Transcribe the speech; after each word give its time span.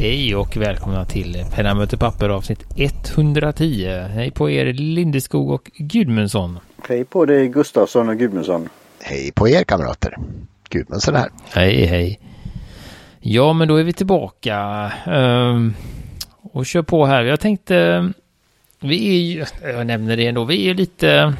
Hej 0.00 0.36
och 0.36 0.56
välkomna 0.56 1.04
till 1.04 1.44
Penna 1.54 1.74
möter 1.74 1.96
papper 1.96 2.28
avsnitt 2.28 2.64
110. 2.76 3.86
Hej 4.10 4.30
på 4.30 4.50
er 4.50 4.72
Lindeskog 4.72 5.50
och 5.50 5.70
Gudmundsson. 5.74 6.58
Hej 6.88 7.04
på 7.04 7.26
dig 7.26 7.48
Gustafsson 7.48 8.08
och 8.08 8.16
Gudmundsson. 8.16 8.68
Hej 9.00 9.32
på 9.34 9.48
er 9.48 9.64
kamrater. 9.64 10.16
Gudmundsson 10.68 11.14
här. 11.14 11.30
Hej 11.50 11.86
hej. 11.86 12.20
Ja 13.20 13.52
men 13.52 13.68
då 13.68 13.76
är 13.76 13.84
vi 13.84 13.92
tillbaka 13.92 14.92
um, 15.06 15.74
och 16.42 16.66
kör 16.66 16.82
på 16.82 17.06
här. 17.06 17.24
Jag 17.24 17.40
tänkte, 17.40 18.08
vi 18.80 19.08
är 19.08 19.20
ju, 19.20 19.44
jag 19.62 19.86
nämner 19.86 20.16
det 20.16 20.26
ändå, 20.26 20.44
vi 20.44 20.70
är 20.70 20.74
lite 20.74 21.34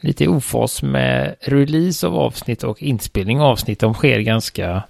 lite 0.00 0.24
i 0.24 0.28
ofas 0.28 0.82
med 0.82 1.34
release 1.40 2.06
av 2.06 2.16
avsnitt 2.16 2.62
och 2.62 2.82
inspelning 2.82 3.40
av 3.40 3.46
avsnitt. 3.46 3.80
De 3.80 3.94
sker 3.94 4.20
ganska 4.20 4.82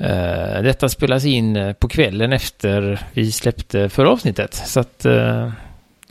Uh, 0.00 0.62
detta 0.62 0.88
spelas 0.88 1.24
in 1.24 1.56
eh, 1.56 1.72
på 1.72 1.88
kvällen 1.88 2.32
efter 2.32 3.00
vi 3.12 3.32
släppte 3.32 3.88
förra 3.88 4.10
avsnittet. 4.10 4.54
Så 4.54 4.80
att 4.80 5.06
uh, 5.06 5.50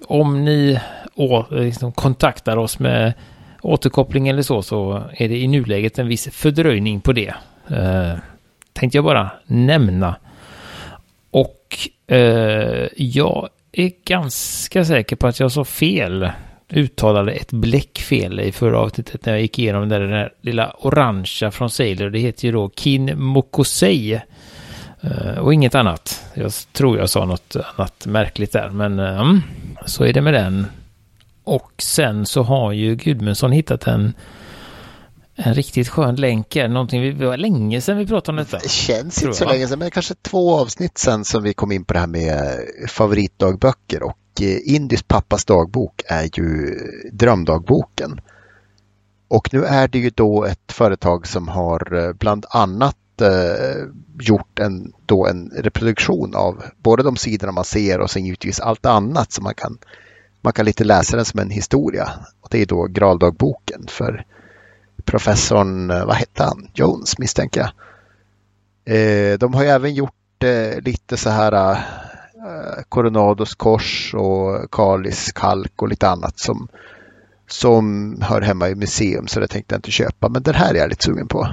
om 0.06 0.46
ni 0.46 0.80
å, 1.16 1.46
liksom 1.50 1.92
kontaktar 1.92 2.58
oss 2.58 2.80
med 2.80 3.14
återkoppling 3.62 4.28
eller 4.28 4.42
så, 4.42 4.62
så 4.62 5.04
är 5.14 5.30
det 5.30 5.38
i 5.38 5.48
nuläget 5.48 6.00
en 6.00 6.08
viss 6.08 6.30
fördröjning 6.32 7.02
på 7.02 7.14
det. 7.14 7.34
Uh, 7.72 8.14
tänkte 8.74 8.98
jag 8.98 9.06
bara 9.06 9.32
nämna. 9.46 10.16
Och 11.32 11.90
jag 12.96 13.50
är 13.72 13.92
ganska 14.06 14.86
säker 14.86 15.16
på 15.16 15.28
att 15.28 15.40
jag 15.40 15.52
sa 15.52 15.66
fel 15.66 16.32
uttalade 16.70 17.32
ett 17.32 17.52
bläckfel 17.52 18.40
i 18.40 18.52
förra 18.52 18.80
avsnittet 18.80 19.26
när 19.26 19.34
jag 19.34 19.42
gick 19.42 19.60
igenom 19.60 19.90
det 19.90 20.08
där 20.08 20.34
lilla 20.42 20.76
orangea 20.80 21.52
från 21.52 21.70
Sailor. 21.70 22.10
Det 22.10 22.20
heter 22.20 22.46
ju 22.46 22.52
då 22.52 22.70
Kin 22.70 23.20
Mokosei. 23.20 24.22
Uh, 25.04 25.38
och 25.38 25.54
inget 25.54 25.76
annat. 25.76 26.26
Jag 26.34 26.52
tror 26.72 26.98
jag 26.98 27.10
sa 27.10 27.26
något 27.26 27.56
annat 27.78 28.06
märkligt 28.06 28.52
där, 28.52 28.70
men 28.70 29.00
um, 29.00 29.44
så 29.86 30.04
är 30.04 30.14
det 30.14 30.22
med 30.22 30.34
den. 30.34 30.68
Och 31.44 31.72
sen 31.78 32.26
så 32.26 32.44
har 32.44 32.72
ju 32.72 32.96
Gudmundsson 32.96 33.52
hittat 33.52 33.88
en 33.88 34.14
en 35.40 35.54
riktigt 35.54 35.90
skön 35.90 36.16
länk 36.16 36.56
här, 36.56 36.68
någonting 36.68 37.02
vi, 37.02 37.12
det 37.12 37.26
var 37.26 37.38
länge 37.38 37.82
sedan 37.82 37.98
vi 37.98 38.08
pratade 38.08 38.32
om 38.32 38.46
detta. 38.46 38.58
Det 38.58 38.70
känns 38.70 39.24
inte 39.24 39.38
så 39.38 39.46
länge 39.46 39.68
sedan, 39.68 39.80
men 39.80 39.92
kanske 39.92 40.16
två 40.16 40.56
avsnitt 40.56 40.98
sedan 40.98 41.26
som 41.26 41.44
vi 41.44 41.54
kom 41.54 41.72
in 41.72 41.86
på 41.86 41.94
det 41.94 42.00
här 42.00 42.08
med 42.08 42.60
favoritdagböcker 42.88 44.04
och 44.04 44.18
Eh, 44.27 44.27
Eh, 44.42 44.76
Indys 44.76 45.04
pappas 45.04 45.46
dagbok 45.46 46.02
är 46.06 46.30
ju 46.40 46.80
drömdagboken. 47.12 48.22
Och 49.28 49.54
nu 49.54 49.66
är 49.66 49.88
det 49.88 50.00
ju 50.00 50.10
då 50.10 50.46
ett 50.46 50.72
företag 50.72 51.28
som 51.28 51.48
har 51.48 51.94
eh, 51.94 52.14
bland 52.14 52.46
annat 52.50 53.22
eh, 53.22 53.84
gjort 54.20 54.60
en, 54.60 54.94
då 55.06 55.28
en 55.28 55.52
reproduktion 55.56 56.36
av 56.36 56.64
både 56.78 57.04
de 57.04 57.16
sidorna 57.16 57.52
man 57.52 57.64
ser 57.66 58.00
och 58.00 58.12
sen 58.12 58.26
givetvis 58.26 58.60
allt 58.60 58.86
annat 58.86 59.32
som 59.32 59.44
man 59.44 59.54
kan 59.54 59.78
man 60.42 60.54
kan 60.54 60.66
lite 60.66 60.84
läsa 60.84 61.16
den 61.16 61.26
som 61.26 61.40
en 61.40 61.50
historia. 61.50 62.10
Och 62.42 62.48
det 62.52 62.62
är 62.62 62.66
då 62.66 62.86
Graldagboken 62.86 63.86
för 63.88 64.26
professorn, 65.06 65.92
eh, 65.92 66.06
vad 66.06 66.16
hette 66.16 66.44
han, 66.44 66.68
Jones 66.74 67.18
misstänker 67.18 67.62
jag. 67.62 69.40
de 69.40 69.54
har 69.54 69.64
ju 69.64 69.70
även 69.70 69.94
gjort 69.94 70.14
lite 70.82 71.18
så 71.18 71.30
här 71.30 71.54
Eh, 71.54 71.78
Eh, 72.46 72.84
Coronados 72.90 73.56
kors 73.56 74.14
och 74.14 74.72
Kalis 74.72 75.32
kalk 75.32 75.82
och 75.82 75.88
lite 75.88 76.10
annat 76.10 76.40
som, 76.40 76.68
som 77.48 78.16
hör 78.22 78.42
hemma 78.42 78.70
i 78.70 78.76
museum 78.76 79.28
så 79.28 79.40
det 79.40 79.48
tänkte 79.48 79.76
jag 79.76 79.78
inte 79.80 79.92
köpa. 79.92 80.30
Men 80.30 80.44
den 80.44 80.56
här 80.56 80.74
är 80.74 80.78
jag 80.78 80.90
lite 80.90 81.04
sugen 81.04 81.28
på. 81.28 81.50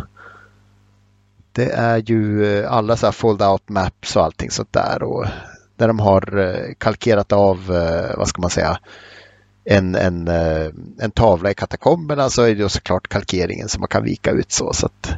Det 1.53 1.71
är 1.71 2.11
ju 2.11 2.47
eh, 2.59 2.73
alla 2.73 2.97
så 2.97 3.07
här 3.07 3.13
fold 3.13 3.43
out 3.43 3.69
maps 3.69 4.17
och 4.17 4.25
allting 4.25 4.51
sånt 4.51 4.73
där 4.73 5.03
och 5.03 5.27
när 5.77 5.89
de 5.89 5.99
har 5.99 6.39
eh, 6.39 6.75
kalkerat 6.79 7.33
av, 7.33 7.67
vad 8.17 8.29
ska 8.29 8.41
man 8.41 8.51
säga, 8.51 8.79
en, 9.65 9.95
en, 9.95 10.29
en 10.99 11.11
tavla 11.15 11.51
i 11.51 11.55
katakomberna 11.55 12.21
så 12.21 12.25
alltså, 12.25 12.43
är 12.43 12.55
det 12.55 12.69
såklart 12.69 13.09
kalkeringen 13.09 13.69
som 13.69 13.81
man 13.81 13.89
kan 13.89 14.05
vika 14.05 14.31
ut 14.31 14.53
så. 14.53 14.73
så 14.73 14.87
att 14.87 15.13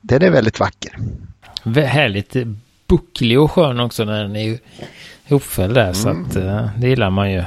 den 0.00 0.22
är 0.22 0.30
väldigt 0.30 0.60
vacker. 0.60 0.98
Härligt 1.74 2.36
bucklig 2.88 3.40
och 3.40 3.52
skön 3.52 3.80
också 3.80 4.04
när 4.04 4.22
den 4.22 4.36
är 4.36 4.58
ihopfälld 5.28 5.74
där. 5.74 5.82
Mm. 5.82 5.94
Så 5.94 6.08
att 6.08 6.36
uh, 6.36 6.68
det 6.76 6.88
gillar 6.88 7.10
man 7.10 7.32
ju. 7.32 7.44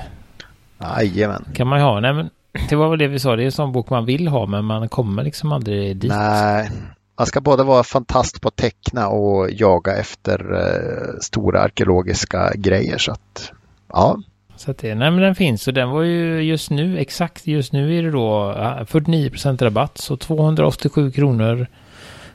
Jajamän. 0.81 1.45
Kan 1.55 1.67
man 1.67 1.79
ju 1.79 1.85
ha. 1.85 1.99
Nej, 1.99 2.13
men 2.13 2.29
det 2.69 2.75
var 2.75 2.89
väl 2.89 2.99
det 2.99 3.07
vi 3.07 3.19
sa. 3.19 3.35
Det 3.35 3.43
är 3.43 3.45
en 3.45 3.51
sån 3.51 3.71
bok 3.71 3.89
man 3.89 4.05
vill 4.05 4.27
ha 4.27 4.45
men 4.45 4.65
man 4.65 4.89
kommer 4.89 5.23
liksom 5.23 5.51
aldrig 5.51 5.97
dit. 5.97 6.11
Nej. 6.11 6.69
Man 7.17 7.27
ska 7.27 7.41
både 7.41 7.63
vara 7.63 7.83
fantast 7.83 8.41
på 8.41 8.47
att 8.47 8.55
teckna 8.55 9.07
och 9.07 9.51
jaga 9.51 9.97
efter 9.97 10.53
uh, 10.53 11.19
stora 11.21 11.61
arkeologiska 11.61 12.51
grejer. 12.55 12.97
Så 12.97 13.11
att, 13.11 13.51
ja. 13.93 14.17
Så 14.55 14.71
att 14.71 14.77
det, 14.77 14.95
nej 14.95 15.11
men 15.11 15.21
den 15.21 15.35
finns 15.35 15.67
och 15.67 15.73
den 15.73 15.89
var 15.89 16.01
ju 16.01 16.41
just 16.41 16.69
nu, 16.69 16.99
exakt 16.99 17.47
just 17.47 17.73
nu 17.73 17.97
är 17.97 18.03
det 18.03 18.11
då 18.11 18.53
49% 18.87 19.63
rabatt 19.63 19.97
så 19.97 20.17
287 20.17 21.11
kronor 21.11 21.67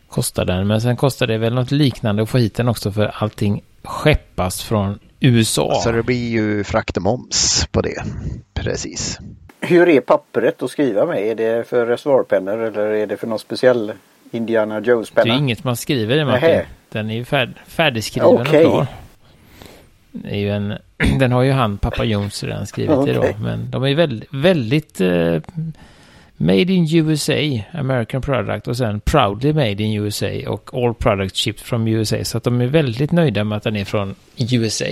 kostar 0.08 0.44
den. 0.44 0.66
Men 0.66 0.80
sen 0.80 0.96
kostar 0.96 1.26
det 1.26 1.38
väl 1.38 1.54
något 1.54 1.70
liknande 1.70 2.22
att 2.22 2.28
få 2.28 2.38
hit 2.38 2.54
den 2.54 2.68
också 2.68 2.92
för 2.92 3.12
allting 3.14 3.62
skeppas 3.82 4.62
från 4.62 4.98
USA. 5.20 5.80
Så 5.84 5.92
det 5.92 6.02
blir 6.02 6.28
ju 6.28 6.64
fraktmoms 6.64 7.68
på 7.70 7.80
det. 7.80 8.02
Precis. 8.54 9.18
Hur 9.60 9.88
är 9.88 10.00
pappret 10.00 10.62
att 10.62 10.70
skriva 10.70 11.06
med? 11.06 11.18
Är 11.18 11.34
det 11.34 11.68
för 11.68 11.86
reservoarpennor 11.86 12.60
eller 12.60 12.86
är 12.86 13.06
det 13.06 13.16
för 13.16 13.26
någon 13.26 13.38
speciell 13.38 13.92
Indiana 14.30 14.80
Jones-penna? 14.80 15.24
Det 15.24 15.30
är 15.30 15.38
inget 15.38 15.64
man 15.64 15.76
skriver 15.76 16.16
i 16.16 16.24
Martin. 16.24 16.60
Den 16.88 17.10
är 17.10 17.14
ju 17.14 17.24
färd, 17.24 17.54
färdigskriven 17.66 18.28
okay. 18.28 18.64
och 18.64 18.72
klar. 18.72 18.86
Är 20.24 20.38
ju 20.38 20.50
en, 20.50 20.78
den 21.18 21.32
har 21.32 21.42
ju 21.42 21.52
han, 21.52 21.78
pappa 21.78 22.04
Jones, 22.04 22.44
redan 22.44 22.66
skrivit 22.66 22.96
okay. 22.96 23.14
idag. 23.14 23.34
Men 23.40 23.70
de 23.70 23.84
är 23.84 23.94
väldigt, 23.94 24.28
väldigt 24.30 25.00
eh, 25.00 25.40
Made 26.36 26.72
in 26.72 26.88
USA, 26.94 27.64
American 27.72 28.22
product 28.22 28.68
och 28.68 28.76
sen 28.76 29.00
proudly 29.00 29.52
made 29.52 29.82
in 29.82 30.02
USA 30.02 30.30
och 30.46 30.74
all 30.74 30.94
products 30.94 31.40
shipped 31.40 31.60
from 31.60 31.88
USA. 31.88 32.24
Så 32.24 32.38
att 32.38 32.44
de 32.44 32.60
är 32.60 32.66
väldigt 32.66 33.12
nöjda 33.12 33.44
med 33.44 33.56
att 33.56 33.62
den 33.62 33.76
är 33.76 33.84
från 33.84 34.14
USA. 34.36 34.84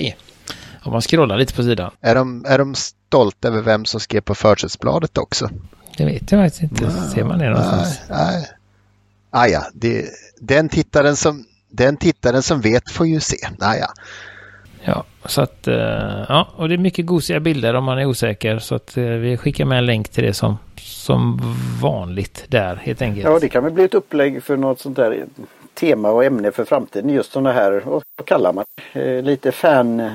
Om 0.82 0.93
man 0.93 1.00
scrollar 1.03 1.38
lite 1.38 1.55
på 1.55 1.62
sidan. 1.62 1.91
Är 2.00 2.15
de, 2.15 2.44
är 2.49 2.59
de 2.59 2.75
stolta 2.75 3.49
över 3.49 3.62
vem 3.62 3.84
som 3.84 4.00
skrev 4.00 4.21
på 4.21 4.34
försättsbladet 4.34 5.19
också? 5.19 5.50
Det 5.97 6.05
vet 6.05 6.32
jag 6.32 6.44
faktiskt 6.44 6.62
inte. 6.62 6.84
Nej, 6.84 7.10
Ser 7.15 7.25
man 7.25 7.38
det 7.38 7.49
någonstans? 7.50 8.00
Nej. 8.11 8.47
Ah, 9.31 9.47
ja, 9.47 9.66
det, 9.75 10.05
den, 10.41 10.69
tittaren 10.69 11.16
som, 11.16 11.44
den 11.71 11.97
tittaren 11.97 12.43
som 12.43 12.61
vet 12.61 12.91
får 12.91 13.06
ju 13.06 13.21
se. 13.21 13.37
Ah, 13.61 13.75
ja. 13.75 13.88
Ja, 14.84 15.05
så 15.25 15.41
att, 15.41 15.69
eh, 15.69 16.25
ja, 16.28 16.49
och 16.56 16.69
det 16.69 16.75
är 16.75 16.78
mycket 16.78 17.06
gosiga 17.06 17.41
bilder 17.41 17.75
om 17.75 17.84
man 17.84 17.99
är 17.99 18.06
osäker. 18.06 18.59
Så 18.59 18.75
att 18.75 18.97
eh, 18.97 19.05
vi 19.05 19.37
skickar 19.37 19.65
med 19.65 19.78
en 19.78 19.87
länk 19.87 20.09
till 20.09 20.25
det 20.25 20.34
som, 20.34 20.59
som 20.77 21.41
vanligt 21.83 22.45
där 22.49 22.77
helt 22.77 23.03
enkelt. 23.03 23.25
Ja, 23.25 23.39
det 23.39 23.49
kan 23.49 23.65
väl 23.65 23.73
bli 23.73 23.84
ett 23.84 23.94
upplägg 23.94 24.43
för 24.43 24.56
något 24.56 24.81
sånt 24.81 24.97
där 24.97 25.25
tema 25.75 26.11
och 26.11 26.25
ämne 26.25 26.53
för 26.53 26.65
framtiden. 26.65 27.11
Just 27.11 27.33
sådana 27.33 27.53
här, 27.53 27.83
vad 27.84 28.03
kallar 28.25 28.53
man 28.53 28.65
eh, 28.93 29.23
lite 29.23 29.53
fan 29.53 30.11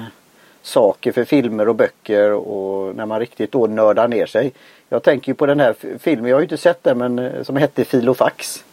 saker 0.61 1.11
för 1.11 1.23
filmer 1.23 1.67
och 1.67 1.75
böcker 1.75 2.31
och 2.31 2.95
när 2.95 3.05
man 3.05 3.19
riktigt 3.19 3.51
då 3.51 3.67
nördar 3.67 4.07
ner 4.07 4.25
sig. 4.25 4.51
Jag 4.89 5.03
tänker 5.03 5.31
ju 5.31 5.35
på 5.35 5.45
den 5.45 5.59
här 5.59 5.75
filmen, 5.99 6.29
jag 6.29 6.35
har 6.35 6.41
ju 6.41 6.45
inte 6.45 6.57
sett 6.57 6.83
den 6.83 6.97
men 6.97 7.45
som 7.45 7.55
hette 7.55 7.85
Filofax. 7.85 8.63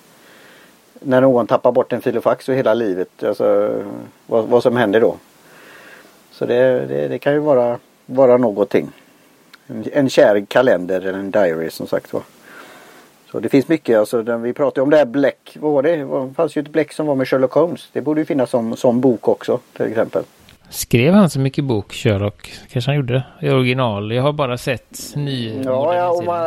När 1.01 1.21
någon 1.21 1.47
tappar 1.47 1.73
bort 1.73 1.93
en 1.93 2.01
filofax 2.01 2.49
och 2.49 2.55
hela 2.55 2.75
livet, 2.75 3.23
alltså 3.23 3.73
vad, 4.27 4.45
vad 4.45 4.63
som 4.63 4.77
händer 4.77 5.01
då. 5.01 5.17
Så 6.39 6.47
det, 6.47 6.87
det, 6.87 7.09
det, 7.09 7.19
kan 7.19 7.33
ju 7.33 7.39
vara, 7.39 7.79
vara 8.07 8.37
någonting. 8.37 8.89
En, 9.67 9.85
en 9.93 10.09
kär 10.09 10.45
kalender 10.49 11.01
eller 11.01 11.19
en 11.19 11.31
diary 11.31 11.71
som 11.71 11.87
sagt 11.87 12.13
var. 12.13 12.23
Så 13.31 13.41
det 13.41 13.49
finns 13.49 13.69
mycket, 13.69 13.99
alltså 13.99 14.23
när 14.23 14.39
vi 14.39 14.53
pratade 14.53 14.83
om 14.83 14.91
det 14.91 14.97
här 14.97 15.05
Black, 15.05 15.57
vad 15.61 15.73
var 15.73 15.83
det? 15.83 15.97
Det 15.97 16.35
fanns 16.35 16.57
ju 16.57 16.63
ett 16.63 16.69
Black 16.69 16.93
som 16.93 17.07
var 17.07 17.15
med 17.15 17.29
Sherlock 17.29 17.53
Holmes. 17.53 17.89
Det 17.93 18.01
borde 18.01 18.21
ju 18.21 18.25
finnas 18.25 18.51
som, 18.51 18.77
som 18.77 19.01
bok 19.01 19.29
också 19.29 19.61
till 19.77 19.87
exempel. 19.87 20.23
Skrev 20.71 21.15
han 21.15 21.31
så 21.31 21.41
mycket 21.41 21.65
bok, 21.65 21.93
Sherlock? 21.93 22.53
Kanske 22.69 22.91
han 22.91 22.97
gjorde 22.97 23.23
i 23.41 23.51
original. 23.51 24.13
Jag 24.13 24.23
har 24.23 24.33
bara 24.33 24.59
sett 24.59 25.13
ny. 25.15 25.63
Ja, 25.65 25.95
ja 25.95 26.09
och 26.11 26.25
man, 26.25 26.39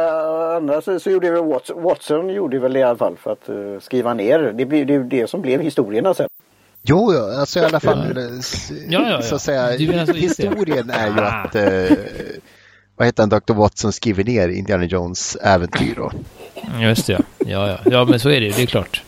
annars 0.56 1.04
så, 1.04 1.10
gjorde 1.10 1.32
väl 1.32 1.44
Watson, 1.44 1.84
Watson 1.84 2.30
gjorde 2.30 2.60
väl 2.60 2.74
det 2.74 2.80
i 2.80 2.84
alla 2.84 2.98
fall 2.98 3.18
för 3.18 3.32
att 3.32 3.50
uh, 3.50 3.80
skriva 3.80 4.14
ner. 4.14 4.54
Det 4.56 4.66
blir 4.66 4.86
det, 4.86 5.00
det 5.00 5.30
som 5.30 5.42
blev 5.42 5.62
historierna 5.62 6.14
sen. 6.14 6.28
Jo, 6.82 7.12
alltså 7.40 7.60
i 7.60 7.64
alla 7.66 7.80
fall 7.80 8.32
ja, 8.90 9.10
ja, 9.10 9.22
så 9.22 9.36
att 9.36 9.42
säga, 9.42 9.70
historien 10.14 10.90
är 10.90 11.08
ju 11.08 11.20
att 11.20 11.56
eh, 11.56 11.98
vad 12.96 13.08
heter 13.08 13.24
han, 13.24 13.30
Dr. 13.30 13.54
Watson 13.54 13.92
skriver 13.92 14.24
ner 14.24 14.50
Indiana 14.50 14.86
Jones 14.86 15.36
äventyr 15.36 15.96
då. 15.96 16.12
Just 16.82 17.08
det, 17.08 17.14
ja. 17.14 17.20
Ja, 17.38 17.68
ja. 17.68 17.78
ja 17.92 18.06
men 18.06 18.20
så 18.20 18.30
är 18.30 18.40
det 18.40 18.46
ju, 18.46 18.52
det 18.52 18.62
är 18.62 18.66
klart. 18.66 19.04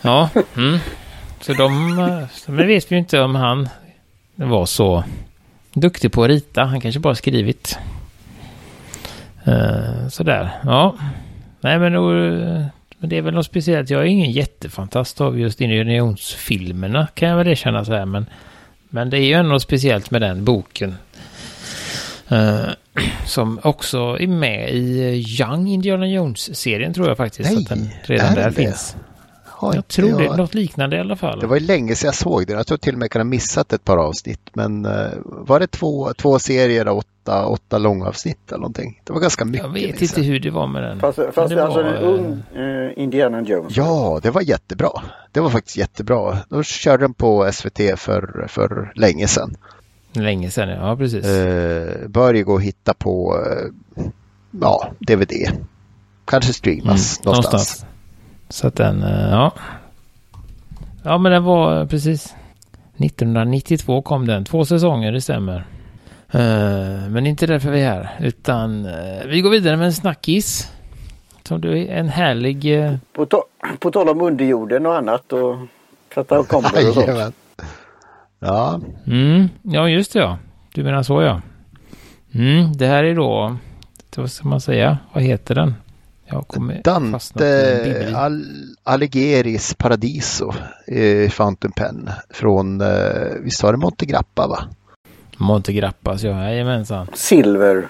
Ja, 0.00 0.28
mm. 0.56 0.78
så 1.40 1.52
de, 1.52 1.94
men 2.46 2.66
vet 2.66 2.92
vi 2.92 2.94
ju 2.94 2.98
inte 2.98 3.20
om 3.20 3.34
han 3.34 3.68
var 4.34 4.66
så 4.66 5.04
duktig 5.72 6.12
på 6.12 6.22
att 6.22 6.28
rita. 6.28 6.64
Han 6.64 6.80
kanske 6.80 7.00
bara 7.00 7.14
skrivit. 7.14 7.78
Uh, 9.48 10.08
sådär, 10.08 10.50
ja. 10.64 10.94
Nej, 11.60 11.78
men 11.78 11.92
då 11.92 12.12
Men 12.98 13.10
det 13.10 13.16
är 13.16 13.22
väl 13.22 13.34
något 13.34 13.46
speciellt. 13.46 13.90
Jag 13.90 14.00
är 14.00 14.06
ingen 14.06 14.30
jättefantast 14.30 15.20
av 15.20 15.40
just 15.40 15.60
Indiana 15.60 15.94
Jones-filmerna 15.94 17.08
kan 17.14 17.28
jag 17.28 17.36
väl 17.36 17.48
erkänna 17.48 17.84
så 17.84 17.92
här. 17.92 18.04
Men, 18.06 18.26
men 18.88 19.10
det 19.10 19.18
är 19.18 19.24
ju 19.24 19.32
ändå 19.32 19.52
något 19.52 19.62
speciellt 19.62 20.10
med 20.10 20.22
den 20.22 20.44
boken. 20.44 20.94
Uh, 22.32 22.68
som 23.26 23.60
också 23.62 23.98
är 24.20 24.26
med 24.26 24.70
i 24.70 25.24
Young 25.40 25.68
Indiana 25.68 26.06
Jones-serien 26.06 26.94
tror 26.94 27.08
jag 27.08 27.16
faktiskt. 27.16 27.50
Nej, 27.50 27.58
att 27.62 27.68
den 27.68 27.90
redan 28.02 28.34
där 28.34 28.44
det? 28.44 28.52
finns. 28.52 28.96
Har 29.60 29.68
Jag 29.74 29.78
inte 29.78 29.88
tror 29.88 30.18
det 30.18 30.24
är 30.26 30.36
något 30.36 30.54
liknande 30.54 30.96
i 30.96 31.00
alla 31.00 31.16
fall. 31.16 31.40
Det 31.40 31.46
var 31.46 31.56
ju 31.56 31.66
länge 31.66 31.94
sedan 31.94 32.08
jag 32.08 32.14
såg 32.14 32.46
den. 32.46 32.56
Jag 32.56 32.66
tror 32.66 32.78
till 32.78 32.92
och 32.94 32.98
med 32.98 33.04
jag 33.04 33.10
kan 33.10 33.20
ha 33.20 33.24
missat 33.24 33.72
ett 33.72 33.84
par 33.84 33.96
avsnitt. 33.96 34.40
Men 34.52 34.84
eh, 34.84 34.92
var 35.24 35.60
det 35.60 35.66
två, 35.66 36.12
två 36.18 36.38
serier 36.38 36.88
och 36.88 36.96
åtta, 36.98 37.46
åtta 37.46 37.78
långavsnitt 37.78 38.38
eller 38.48 38.58
någonting? 38.58 39.00
Det 39.04 39.12
var 39.12 39.20
ganska 39.20 39.44
mycket. 39.44 39.62
jag 39.66 39.72
vet 39.72 40.02
inte 40.02 40.20
jag. 40.20 40.26
hur 40.26 40.40
det 40.40 40.50
var 40.50 40.66
med 40.66 40.82
den. 40.82 41.00
Fast, 41.00 41.18
fast 41.32 41.48
det 41.48 41.54
det 41.54 41.64
alltså 41.64 41.82
var, 41.82 41.88
en 41.90 42.02
ung 42.04 42.42
eh, 42.56 43.02
Indiana 43.02 43.42
Jones. 43.42 43.76
Ja, 43.76 44.20
det 44.22 44.30
var 44.30 44.40
jättebra. 44.42 44.90
Det 45.32 45.40
var 45.40 45.50
faktiskt 45.50 45.76
jättebra. 45.76 46.38
De 46.48 46.62
körde 46.64 47.04
den 47.04 47.14
på 47.14 47.50
SVT 47.52 47.80
för, 47.96 48.46
för 48.48 48.92
länge 48.94 49.28
sedan. 49.28 49.56
Länge 50.12 50.50
sedan, 50.50 50.68
ja 50.68 50.96
precis. 50.96 51.26
Eh, 51.26 52.08
bör 52.08 52.34
ju 52.34 52.44
gå 52.44 52.56
att 52.56 52.62
hitta 52.62 52.94
på 52.94 53.36
eh, 53.96 54.04
ja, 54.60 54.92
DVD. 54.98 55.32
Kanske 56.24 56.52
streamas 56.52 57.18
Mm, 57.20 57.24
någonstans. 57.30 57.84
Så 58.48 58.66
att 58.66 58.76
den, 58.76 59.02
eh, 59.02 59.30
ja. 59.30 59.52
Ja 61.02 61.18
men 61.18 61.32
den 61.32 61.44
var 61.44 61.80
eh, 61.80 61.86
precis. 61.86 62.34
1992 62.96 64.02
kom 64.02 64.26
den. 64.26 64.44
Två 64.44 64.64
säsonger, 64.64 65.12
det 65.12 65.20
stämmer. 65.20 65.64
Eh, 66.30 67.08
men 67.10 67.26
inte 67.26 67.46
därför 67.46 67.70
vi 67.70 67.80
är 67.80 67.94
här. 67.94 68.10
Utan 68.20 68.88
vi 69.26 69.40
går 69.40 69.50
vidare 69.50 69.76
med 69.76 69.86
en 69.86 69.92
snackis. 69.92 70.72
Som 71.42 71.60
du 71.60 71.78
är 71.78 71.96
en 71.96 72.08
härlig... 72.08 72.66
På, 73.12 73.26
ta 73.26 73.44
på 73.78 73.90
tal 73.90 74.08
om 74.08 74.20
underjorden 74.20 74.86
och 74.86 74.96
annat 74.96 75.32
och 75.32 75.56
katakomber 76.14 76.88
och 76.88 76.94
sånt. 76.94 77.34
Ja, 78.38 78.80
Mm, 79.06 79.48
ja 79.62 79.88
just 79.88 80.12
det 80.12 80.18
ja. 80.18 80.38
Du 80.74 80.84
menar 80.84 81.02
så 81.02 81.22
ja. 81.22 81.40
Mm, 82.32 82.72
det 82.72 82.86
här 82.86 83.04
är 83.04 83.14
då... 83.14 83.56
Vad 84.16 84.30
ska 84.30 84.48
man 84.48 84.60
säga? 84.60 84.98
Vad 85.12 85.22
heter 85.22 85.54
den? 85.54 85.74
Dante. 86.84 88.12
Al 88.14 88.44
Alighieri's 88.84 89.74
Paradiso 89.74 90.54
i 90.86 91.28
Fountain 91.28 91.72
Pen 91.72 92.10
från, 92.30 92.80
eh, 92.80 92.88
visst 93.40 93.62
var 93.62 93.72
det 93.72 93.78
Monte 93.78 94.06
Grappa 94.06 94.46
va? 94.46 94.58
Monte 95.36 95.72
Grappas, 95.72 96.22
ja. 96.22 96.30
Jajamensan. 96.50 97.06
Silver. 97.14 97.88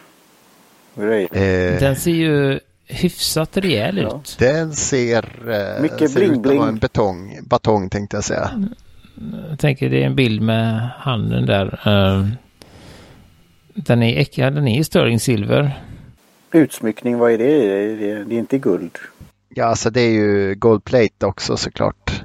Grej. 0.94 1.24
Eh, 1.32 1.80
Den 1.80 1.96
ser 1.96 2.10
ju 2.10 2.60
hyfsat 2.86 3.56
rejäl 3.56 3.98
Ja. 3.98 4.16
ut. 4.20 4.36
Den 4.38 4.72
ser, 4.74 5.24
eh, 5.50 5.82
Mycket 5.82 6.10
ser 6.10 6.20
ut 6.20 6.46
att 6.46 6.56
vara 6.56 6.68
en 6.68 6.78
betong, 6.78 7.38
batong 7.42 7.90
tänkte 7.90 8.16
jag 8.16 8.24
säga. 8.24 8.50
Jag 9.50 9.58
tänker 9.58 9.90
det 9.90 10.02
är 10.02 10.06
en 10.06 10.16
bild 10.16 10.42
med 10.42 10.88
handen 10.98 11.46
där. 11.46 11.80
Eh, 11.86 12.26
Den 13.74 14.02
är, 14.02 14.18
äkta, 14.18 14.50
den 14.50 14.68
är 14.68 14.80
i 14.80 14.84
sterling 14.84 15.20
silver. 15.20 15.82
Utsmyckning, 16.52 17.18
vad 17.18 17.32
är 17.32 17.38
det? 17.38 17.44
Det 17.96 18.10
är, 18.10 18.24
det 18.24 18.34
är 18.34 18.38
inte 18.38 18.58
guld. 18.58 18.98
Ja, 19.48 19.64
alltså 19.64 19.90
det 19.90 20.00
är 20.00 20.10
ju 20.10 20.54
gold 20.54 20.84
plate 20.84 21.26
också 21.26 21.56
såklart. 21.56 22.22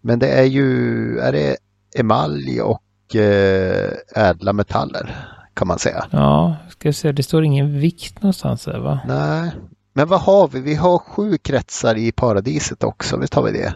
Men 0.00 0.18
det 0.18 0.28
är 0.28 0.44
ju, 0.44 1.18
är 1.18 1.32
det 1.32 1.56
emalj 1.94 2.60
och 2.60 3.16
eh, 3.16 3.92
ädla 4.14 4.52
metaller 4.52 5.28
kan 5.54 5.68
man 5.68 5.78
säga. 5.78 6.04
Ja, 6.10 6.56
ska 6.70 6.88
jag 6.88 6.94
säga, 6.94 7.12
det 7.12 7.22
står 7.22 7.44
ingen 7.44 7.80
vikt 7.80 8.22
någonstans 8.22 8.66
här 8.66 8.78
va? 8.78 9.00
Nej, 9.06 9.50
men 9.92 10.08
vad 10.08 10.20
har 10.20 10.48
vi? 10.48 10.60
Vi 10.60 10.74
har 10.74 10.98
sju 10.98 11.38
kretsar 11.38 11.94
i 11.94 12.12
paradiset 12.12 12.84
också, 12.84 13.16
visst 13.16 13.34
har 13.34 13.42
vi 13.42 13.52
det? 13.52 13.74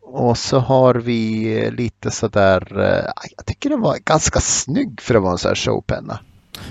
Och 0.00 0.38
så 0.38 0.58
har 0.58 0.94
vi 0.94 1.70
lite 1.70 2.10
sådär, 2.10 2.80
eh, 2.80 3.10
jag 3.36 3.46
tycker 3.46 3.70
den 3.70 3.80
var 3.80 3.96
ganska 4.04 4.40
snygg 4.40 5.00
för 5.00 5.14
att 5.14 5.22
vara 5.22 5.32
en 5.32 5.38
sån 5.38 5.48
här 5.48 5.54
showpenna. 5.54 6.18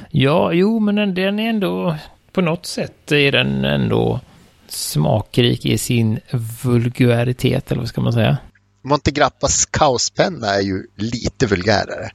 Ja, 0.10 0.54
jo, 0.54 0.80
men 0.80 0.95
den, 0.95 1.13
den 1.13 1.39
är 1.39 1.50
ändå 1.50 1.95
på 2.31 2.42
något 2.42 2.66
sätt 2.66 3.12
är 3.12 3.31
den 3.31 3.66
ändå 3.66 4.19
smakrik 4.68 5.66
i 5.66 5.78
sin 5.78 6.19
vulgaritet, 6.63 7.72
eller 7.72 7.81
vad 7.81 7.89
ska 7.89 8.01
man 8.01 8.13
säga? 8.13 8.38
Montegrappas 8.83 9.66
kaospenna 9.66 10.48
är 10.48 10.62
ju 10.62 10.83
lite 10.95 11.45
vulgärare. 11.48 12.10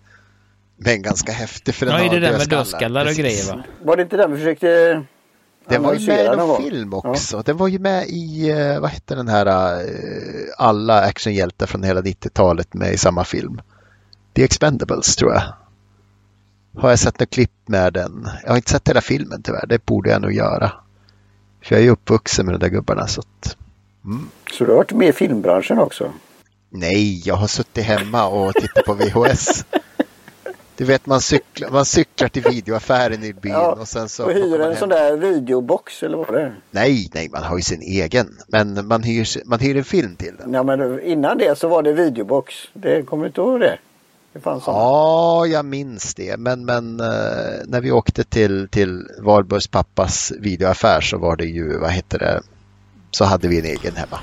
Men 0.78 1.02
ganska 1.02 1.32
häftig 1.32 1.74
för 1.74 1.86
den 1.86 1.94
Ja, 1.94 2.00
är 2.00 2.08
har 2.08 2.14
det 2.14 2.20
där 2.20 2.38
med 2.38 2.48
dödskallar. 2.48 3.06
och 3.06 3.12
grejer 3.12 3.46
va? 3.56 3.62
Var 3.82 3.96
det 3.96 4.02
inte 4.02 4.16
den 4.16 4.32
vi 4.32 4.36
försökte 4.38 5.02
Den 5.68 5.82
var 5.82 5.94
ju 5.94 6.06
med 6.06 6.24
i 6.24 6.36
någon 6.36 6.62
film 6.62 6.94
också. 6.94 7.42
Den 7.46 7.56
var 7.56 7.68
ju 7.68 7.78
med 7.78 8.04
i, 8.08 8.50
eh, 8.50 8.80
vad 8.80 8.90
hette 8.90 9.14
den 9.14 9.28
här, 9.28 9.46
eh, 9.80 9.84
alla 10.58 11.00
actionhjältar 11.00 11.66
från 11.66 11.82
hela 11.82 12.00
90-talet 12.00 12.74
med 12.74 12.92
i 12.92 12.98
samma 12.98 13.24
film. 13.24 13.60
The 14.34 14.44
Expendables 14.44 15.16
tror 15.16 15.32
jag. 15.32 15.42
Har 16.76 16.90
jag 16.90 16.98
sett 16.98 17.20
något 17.20 17.30
klipp 17.30 17.50
med 17.66 17.92
den? 17.92 18.28
Jag 18.42 18.50
har 18.50 18.56
inte 18.56 18.70
sett 18.70 18.88
hela 18.88 19.00
filmen 19.00 19.42
tyvärr, 19.42 19.66
det 19.66 19.86
borde 19.86 20.10
jag 20.10 20.22
nog 20.22 20.32
göra. 20.32 20.72
För 21.62 21.74
jag 21.74 21.80
är 21.80 21.84
ju 21.84 21.90
uppvuxen 21.90 22.46
med 22.46 22.54
de 22.54 22.58
där 22.58 22.68
gubbarna 22.68 23.06
så 23.06 23.20
att... 23.20 23.56
Mm. 24.04 24.28
Så 24.52 24.64
du 24.64 24.70
har 24.70 24.76
varit 24.76 24.92
med 24.92 25.08
i 25.08 25.12
filmbranschen 25.12 25.78
också? 25.78 26.12
Nej, 26.70 27.22
jag 27.24 27.34
har 27.34 27.46
suttit 27.46 27.84
hemma 27.84 28.26
och 28.26 28.54
tittat 28.54 28.84
på 28.84 28.94
VHS. 28.94 29.64
Du 30.76 30.84
vet 30.84 31.06
man 31.06 31.20
cyklar, 31.20 31.70
man 31.70 31.84
cyklar 31.84 32.28
till 32.28 32.42
videoaffären 32.42 33.24
i 33.24 33.32
byn 33.32 33.52
Ja, 33.52 33.72
och 33.80 33.88
sen 33.88 34.08
så... 34.08 34.24
och 34.24 34.32
hyr 34.32 34.60
en 34.60 34.76
sån 34.76 34.88
där 34.88 35.16
videobox 35.16 36.02
eller 36.02 36.16
vad 36.16 36.32
det 36.32 36.42
är? 36.42 36.60
Nej, 36.70 37.10
nej, 37.14 37.28
man 37.32 37.42
har 37.42 37.56
ju 37.56 37.62
sin 37.62 37.82
egen. 37.82 38.38
Men 38.48 38.86
man 38.86 39.02
hyr, 39.02 39.26
man 39.44 39.60
hyr 39.60 39.76
en 39.76 39.84
film 39.84 40.16
till 40.16 40.36
den. 40.38 40.52
Ja 40.52 40.62
men 40.62 41.00
innan 41.00 41.38
det 41.38 41.58
så 41.58 41.68
var 41.68 41.82
det 41.82 41.92
videobox. 41.92 42.54
Det 42.72 43.02
kommer 43.02 43.22
du 43.24 43.28
inte 43.28 43.40
ihåg 43.40 43.60
det? 43.60 43.78
Det 44.36 44.42
fanns. 44.42 44.64
Ja, 44.66 45.46
jag 45.46 45.64
minns 45.64 46.14
det. 46.14 46.36
Men, 46.38 46.64
men 46.64 47.00
eh, 47.00 47.06
när 47.66 47.80
vi 47.80 47.90
åkte 47.90 48.24
till, 48.24 48.68
till 48.70 49.06
Valborgs 49.18 49.68
pappas 49.68 50.32
videoaffär 50.40 51.00
så 51.00 51.18
var 51.18 51.36
det 51.36 51.44
ju, 51.44 51.78
vad 51.78 51.90
heter 51.90 52.18
det, 52.18 52.40
så 53.10 53.24
hade 53.24 53.48
vi 53.48 53.58
en 53.58 53.64
egen 53.64 53.96
hemma. 53.96 54.18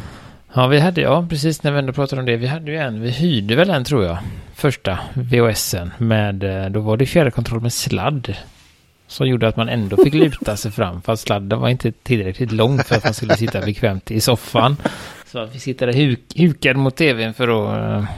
Ja, 0.54 0.68
vi 0.68 0.80
hade, 0.80 1.02
ja 1.02 1.26
precis 1.30 1.64
när 1.64 1.72
vi 1.72 1.80
ändå 1.80 1.94
pratade 1.94 2.20
om 2.20 2.26
det. 2.26 2.38
Vi 2.38 2.48
hade 2.48 2.72
ju 2.72 2.78
en, 2.78 3.02
vi 3.02 3.10
hyrde 3.10 3.56
väl 3.56 3.70
en 3.70 3.84
tror 3.84 4.04
jag. 4.04 4.18
Första 4.54 5.00
VHSen 5.14 5.92
med, 5.98 6.44
eh, 6.44 6.70
då 6.70 6.80
var 6.80 6.98
det 6.98 7.06
fjärrkontroll 7.06 7.62
med 7.62 7.74
sladd. 7.74 8.36
Som 9.08 9.28
gjorde 9.28 9.48
att 9.48 9.58
man 9.58 9.70
ändå 9.70 9.98
fick 10.04 10.14
luta 10.14 10.58
sig 10.58 10.72
fram. 10.82 11.02
Fast 11.02 11.24
sladden 11.24 11.60
var 11.60 11.70
inte 11.70 11.92
tillräckligt 11.92 12.52
lång 12.52 12.80
för 12.80 12.96
att 12.96 13.04
man 13.04 13.14
skulle 13.14 13.38
sitta 13.38 13.62
bekvämt 13.62 14.12
i 14.12 14.22
soffan. 14.22 14.78
Så 15.32 15.40
att 15.40 15.56
vi 15.56 15.60
sitter 15.60 15.88
där 15.88 15.94
huk, 15.94 16.20
hukade 16.36 16.80
mot 16.80 16.96
tvn 16.96 17.34
för 17.34 17.48
att, 17.48 17.78
eh, 17.78 18.10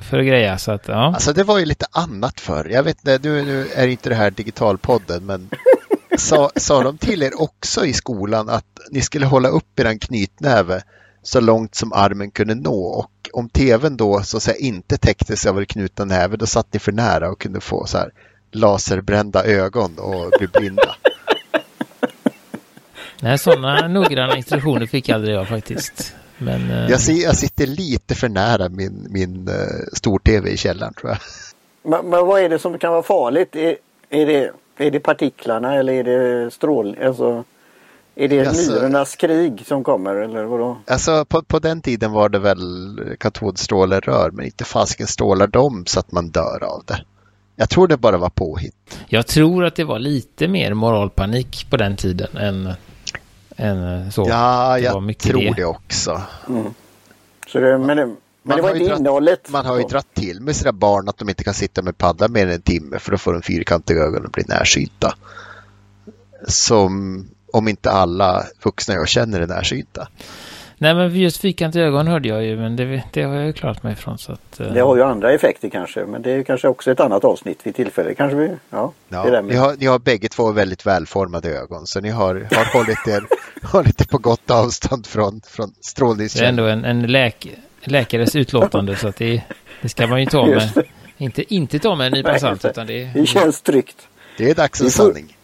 för 0.00 0.18
att 0.18 0.26
greja. 0.26 0.58
Så 0.58 0.72
att, 0.72 0.88
ja. 0.88 1.12
Alltså 1.14 1.32
det 1.32 1.44
var 1.44 1.58
ju 1.58 1.64
lite 1.64 1.86
annat 1.90 2.40
förr. 2.40 2.68
Jag 2.70 2.82
vet 2.82 2.98
inte, 2.98 3.28
nu, 3.28 3.44
nu 3.44 3.68
är 3.74 3.86
inte 3.86 4.08
det 4.08 4.14
här 4.14 4.30
digitalpodden, 4.30 5.26
men 5.26 5.50
sa, 6.18 6.50
sa 6.56 6.82
de 6.82 6.98
till 6.98 7.22
er 7.22 7.42
också 7.42 7.86
i 7.86 7.92
skolan 7.92 8.48
att 8.48 8.78
ni 8.90 9.00
skulle 9.00 9.26
hålla 9.26 9.48
upp 9.48 9.80
er 9.80 9.98
knytnäve 9.98 10.82
så 11.22 11.40
långt 11.40 11.74
som 11.74 11.92
armen 11.92 12.30
kunde 12.30 12.54
nå 12.54 12.84
och 12.84 13.10
om 13.32 13.48
tvn 13.48 13.96
då 13.96 14.22
så 14.22 14.36
att 14.36 14.42
säga 14.42 14.56
inte 14.56 14.96
täckte 14.96 15.36
sig 15.36 15.48
av 15.48 15.60
er 15.60 15.64
knutna 15.64 16.04
näve 16.04 16.36
då 16.36 16.46
satt 16.46 16.72
ni 16.72 16.78
för 16.78 16.92
nära 16.92 17.30
och 17.30 17.40
kunde 17.40 17.60
få 17.60 17.86
så 17.86 17.98
här 17.98 18.10
laserbrända 18.52 19.44
ögon 19.44 19.98
och 19.98 20.32
bli 20.38 20.46
blinda. 20.46 20.96
Nej, 23.20 23.38
sådana 23.38 23.88
noggranna 23.88 24.36
instruktioner 24.36 24.86
fick 24.86 25.08
aldrig 25.08 25.36
jag 25.36 25.48
faktiskt. 25.48 26.14
Men, 26.40 26.70
eh, 26.70 26.90
Jag, 26.90 27.00
ser, 27.00 27.12
jag 27.12 27.36
sitter 27.36 27.66
lite 27.66 28.14
för 28.14 28.28
nära 28.28 28.68
min, 28.68 29.06
min 29.10 29.48
uh, 29.48 29.54
stor-tv 29.92 30.50
i 30.50 30.56
källaren 30.56 30.94
tror 30.94 31.10
jag. 31.10 31.18
Men, 31.82 32.06
men 32.10 32.26
vad 32.26 32.40
är 32.40 32.48
det 32.48 32.58
som 32.58 32.78
kan 32.78 32.92
vara 32.92 33.02
farligt? 33.02 33.56
Är, 33.56 33.76
är, 34.10 34.26
det, 34.26 34.50
är 34.78 34.90
det 34.90 35.00
partiklarna 35.00 35.74
eller 35.74 35.92
är 35.92 36.04
det 36.04 36.50
strålning? 36.50 37.02
Alltså, 37.02 37.44
är 38.14 38.28
det 38.28 38.46
Alltså- 38.46 38.72
myrornas 38.72 39.16
krig 39.16 39.62
som 39.66 39.84
kommer 39.84 40.14
eller 40.14 40.44
vadå? 40.44 40.78
Alltså 40.86 41.24
på, 41.24 41.42
på 41.42 41.58
den 41.58 41.82
tiden 41.82 42.12
var 42.12 42.28
det 42.28 42.38
väl 42.38 43.00
katodstrålerör 43.18 44.30
men 44.30 44.44
inte 44.44 44.64
fasken 44.64 45.06
strålar 45.06 45.46
de 45.46 45.84
så 45.86 46.00
att 46.00 46.12
man 46.12 46.28
dör 46.30 46.64
av 46.64 46.82
det. 46.86 47.04
Jag 47.56 47.70
tror 47.70 47.88
det 47.88 47.96
bara 47.96 48.18
var 48.18 48.30
påhitt. 48.30 48.98
Jag 49.08 49.26
tror 49.26 49.64
att 49.64 49.74
det 49.74 49.84
var 49.84 49.98
lite 49.98 50.48
mer 50.48 50.74
moralpanik 50.74 51.66
på 51.70 51.76
den 51.76 51.96
tiden 51.96 52.36
än, 52.36 52.72
än 53.60 54.12
så. 54.12 54.26
Ja, 54.28 54.62
det 54.64 54.68
var 54.70 54.78
jag 54.78 55.02
mycket 55.02 55.30
tror 55.30 55.40
det. 55.40 55.52
det, 55.56 55.64
också. 55.64 56.22
Så 57.46 57.58
det, 57.60 57.78
men 57.78 57.96
det, 57.96 58.06
men 58.06 58.16
Man 58.42 58.56
det 58.56 58.62
var 58.62 58.68
har 58.68 58.74
ju 58.76 58.80
inte 58.80 58.92
dratt- 58.92 58.98
innehållet. 59.00 59.50
Man 59.50 59.66
har 59.66 59.76
ju 59.78 59.82
dragit 59.84 60.14
till 60.14 60.40
med 60.40 60.56
sina 60.56 60.72
barn 60.72 61.08
att 61.08 61.18
de 61.18 61.28
inte 61.28 61.44
kan 61.44 61.54
sitta 61.54 61.82
med 61.82 61.98
paddla 61.98 62.28
mer 62.28 62.46
än 62.46 62.52
en 62.52 62.62
timme 62.62 62.98
för 62.98 63.10
då 63.12 63.18
får 63.18 63.32
de 63.32 63.42
fyrkantiga 63.42 63.98
ögon 64.02 64.24
och 64.24 64.30
blir 64.30 64.44
närsynta. 64.48 65.14
Som 66.48 67.24
om 67.52 67.68
inte 67.68 67.90
alla 67.90 68.44
vuxna 68.64 68.94
jag 68.94 69.08
känner 69.08 69.40
är 69.40 69.46
närsynta. 69.46 70.08
Nej, 70.82 70.94
men 70.94 71.14
just 71.14 71.36
fyrkantiga 71.40 71.84
ögon 71.84 72.06
hörde 72.06 72.28
jag 72.28 72.44
ju, 72.44 72.56
men 72.56 72.76
det, 72.76 73.02
det 73.12 73.22
har 73.22 73.34
jag 73.34 73.46
ju 73.46 73.52
klarat 73.52 73.82
mig 73.82 73.92
ifrån. 73.92 74.18
Så 74.18 74.32
att, 74.32 74.60
eh, 74.60 74.72
Det 74.72 74.80
har 74.80 74.96
ju 74.96 75.02
andra 75.02 75.32
effekter 75.32 75.68
kanske, 75.68 76.04
men 76.06 76.22
det 76.22 76.30
är 76.32 76.42
kanske 76.42 76.68
också 76.68 76.90
ett 76.90 77.00
annat 77.00 77.24
avsnitt 77.24 77.58
vid 77.62 77.74
tillfälle. 77.76 78.14
Kanske 78.14 78.36
vi, 78.36 78.50
ja, 78.70 78.92
Ja, 79.08 79.22
det 79.30 79.42
ni, 79.42 79.54
har, 79.56 79.76
ni 79.78 79.86
har 79.86 79.98
bägge 79.98 80.28
två 80.28 80.52
väldigt 80.52 80.86
välformade 80.86 81.48
ögon 81.48 81.86
så 81.86 82.00
ni 82.00 82.10
har, 82.10 82.34
har 82.34 82.72
hållit, 82.78 83.06
er, 83.08 83.22
hållit 83.72 84.00
er 84.00 84.04
på 84.04 84.18
gott 84.18 84.50
avstånd 84.50 85.06
från, 85.06 85.40
från 85.46 85.68
det 85.68 85.80
är 85.80 85.84
strålningskällor. 85.84 86.48
ändå 86.48 86.64
en, 86.66 86.84
en 86.84 87.12
läk, 87.12 87.46
läkares 87.84 88.36
utlåtande, 88.36 88.96
så 88.96 89.08
att 89.08 89.16
det, 89.16 89.42
det 89.82 89.88
ska 89.88 90.06
man 90.06 90.20
ju 90.20 90.26
ta 90.26 90.46
med. 90.46 90.70
Inte, 91.18 91.54
inte 91.54 91.78
ta 91.78 91.94
med 91.96 92.06
en 92.06 92.12
nypa 92.12 92.38
salt, 92.38 92.64
utan 92.64 92.86
det 92.86 93.04
Det 93.14 93.20
är 93.20 93.24
känns 93.26 93.60
tryggt. 93.62 94.08
Det 94.38 94.50
är 94.50 94.54
dags 94.54 94.78
för 94.78 94.88
sanning. 94.88 95.36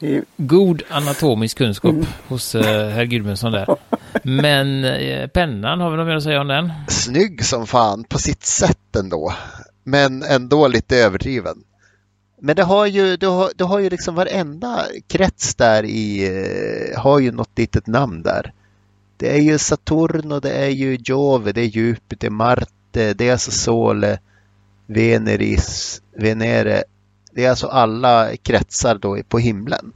God 0.36 0.82
anatomisk 0.88 1.58
kunskap 1.58 1.92
Mm. 1.92 2.06
hos 2.28 2.54
eh, 2.54 2.88
herr 2.88 3.04
Gudmundsson 3.04 3.52
där. 3.52 3.66
Men 4.22 4.84
eh, 4.84 5.26
pennan, 5.26 5.80
har 5.80 5.90
vi 5.90 5.96
något 5.96 6.06
mer 6.06 6.16
att 6.16 6.22
säga 6.22 6.40
om 6.40 6.48
den? 6.48 6.72
Snygg 6.88 7.44
som 7.44 7.66
fan 7.66 8.04
på 8.04 8.18
sitt 8.18 8.44
sätt 8.46 8.96
ändå. 8.96 9.34
Men 9.84 10.22
ändå 10.22 10.68
lite 10.68 10.96
överdriven. 10.96 11.56
Men 12.40 12.56
det 12.56 12.62
har 12.62 12.86
ju, 12.86 13.16
det 13.16 13.26
har, 13.26 13.50
det 13.56 13.64
har 13.64 13.78
ju 13.78 13.90
liksom 13.90 14.14
varenda 14.14 14.84
krets 15.08 15.54
där 15.54 15.84
i, 15.84 16.26
eh, 16.26 17.00
har 17.00 17.18
ju 17.18 17.32
något 17.32 17.58
litet 17.58 17.86
namn 17.86 18.22
där. 18.22 18.52
Det 19.16 19.36
är 19.36 19.40
ju 19.40 19.58
Saturn 19.58 20.32
och 20.32 20.40
det 20.40 20.52
är 20.52 20.68
ju 20.68 20.98
Jove, 21.04 21.52
det 21.52 21.60
är 21.60 21.64
Jupiter, 21.64 22.30
Marte, 22.30 23.14
det 23.14 23.28
är 23.28 23.32
alltså 23.32 23.50
Sole, 23.50 24.18
Veneris, 24.86 26.02
Venere. 26.16 26.82
Det 27.32 27.44
är 27.44 27.50
alltså 27.50 27.66
alla 27.66 28.36
kretsar 28.36 28.98
då 28.98 29.22
på 29.28 29.38
himlen. 29.38 29.92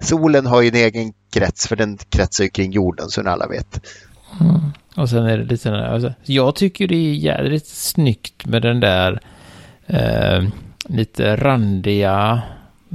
Solen 0.00 0.46
har 0.46 0.62
ju 0.62 0.68
en 0.68 0.74
egen 0.74 1.12
krets 1.32 1.68
för 1.68 1.76
den 1.76 1.98
kretsar 2.08 2.44
ju 2.44 2.50
kring 2.50 2.72
jorden 2.72 3.08
som 3.08 3.26
alla 3.26 3.46
vet. 3.48 3.80
Och 4.96 5.08
sen 5.08 5.26
är 5.26 5.38
det 5.38 5.44
lite 5.44 5.70
där, 5.70 5.82
alltså, 5.82 6.12
jag 6.22 6.54
tycker 6.54 6.86
det 6.88 6.94
är 6.94 7.14
jädrigt 7.14 7.66
snyggt 7.66 8.46
med 8.46 8.62
den 8.62 8.80
där 8.80 9.20
eh, 9.86 10.48
lite 10.84 11.36
randiga, 11.36 12.42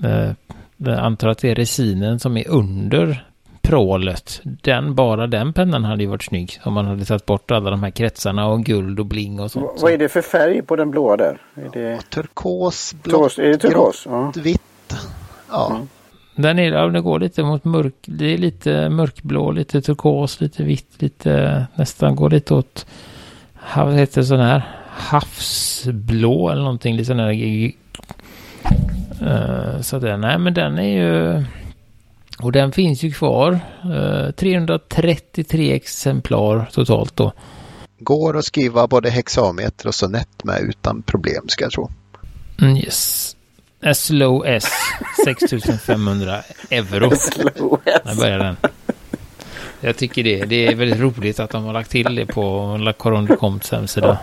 eh, 0.04 0.32
jag 0.78 1.00
antar 1.00 1.28
att 1.28 1.38
det 1.38 1.50
är 1.52 1.56
resinen 1.56 2.20
som 2.20 2.38
är 2.38 2.48
under 2.48 3.26
prålet. 3.62 4.42
Den, 4.44 4.96
bara 4.96 5.28
den 5.28 5.54
pennan 5.54 5.84
hade 5.84 6.04
ju 6.04 6.10
varit 6.10 6.24
snygg 6.24 6.60
om 6.64 6.74
man 6.74 6.86
hade 6.86 7.06
tagit 7.06 7.26
bort 7.26 7.52
alla 7.52 7.70
de 7.70 7.84
här 7.84 7.92
kretsarna 7.92 8.48
och 8.48 8.64
guld 8.64 9.00
och 9.00 9.06
bling 9.06 9.40
och 9.40 9.52
sånt. 9.52 9.82
Vad 9.82 9.92
är 9.92 9.98
det 9.98 10.10
för 10.10 10.22
färg 10.22 10.62
på 10.62 10.76
den 10.76 10.92
blåa 10.92 11.18
där? 11.18 11.42
Är 11.56 11.70
det 11.74 12.00
Turkos, 12.10 12.96
blått, 13.04 13.14
turkos? 13.14 13.40
Är 13.40 13.48
det 13.48 13.58
turkos? 13.58 14.04
Ja. 14.06 14.22
grått, 14.24 14.38
vitt. 14.38 14.62
Ja, 15.52 15.72
Mm. 15.72 15.88
Den 16.38 16.60
är, 16.60 16.72
ja, 16.72 16.88
det 16.88 17.02
går 17.02 17.20
lite 17.20 17.44
mot 17.44 17.64
mörk, 17.66 17.94
det 18.06 18.34
är 18.34 18.38
lite 18.38 18.90
mörkblå, 18.90 19.52
lite 19.52 19.82
turkos, 19.82 20.42
lite 20.42 20.64
vitt, 20.64 21.02
lite 21.02 21.66
nästan 21.76 22.16
går 22.16 22.30
lite 22.30 22.54
åt, 22.54 22.86
vad 23.76 23.94
heter 23.94 24.22
det 24.22 24.28
sån 24.28 24.40
här, 24.40 24.62
havsblå 24.90 26.50
eller 26.50 26.62
någonting, 26.62 26.96
lite 26.96 27.06
sån 27.06 27.20
här. 27.20 27.72
Uh, 29.22 29.82
så 29.82 30.00
det, 30.00 30.18
nej 30.18 30.38
men 30.38 30.54
den 30.54 30.80
är 30.80 31.04
ju, 31.04 31.44
och 32.40 32.52
den 32.52 32.72
finns 32.72 33.04
ju 33.04 33.12
kvar, 33.12 33.60
eh, 33.84 34.32
333 34.32 35.74
exemplar 35.74 36.70
totalt 36.72 37.16
då. 37.16 37.32
går 38.00 38.38
att 38.38 38.46
skriva 38.46 38.88
både 38.88 39.10
hexameter 39.10 39.88
och 39.88 39.96
sonett 39.96 40.44
med 40.44 40.62
utan 40.62 41.02
problem 41.02 41.44
ska 41.48 41.66
jag 41.66 41.72
tro. 41.72 41.90
Mm, 42.62 42.78
yes. 42.78 43.37
As 43.82 44.10
low 44.10 44.46
as 44.46 44.66
6500 45.26 46.42
euro. 46.70 47.12
Slow 47.16 47.82
Där 47.84 48.16
börjar 48.16 48.40
den. 48.40 48.58
Jag 49.82 49.98
tycker 49.98 50.24
det. 50.24 50.46
Det 50.46 50.68
är 50.68 50.76
väldigt 50.76 51.00
roligt 51.00 51.40
att 51.40 51.50
de 51.50 51.64
har 51.64 51.74
lagt 51.74 51.92
till 51.92 52.16
det 52.16 52.26
på 52.26 52.78
La 52.82 52.94
Corondecoms 52.94 53.72
hemsida. 53.72 54.20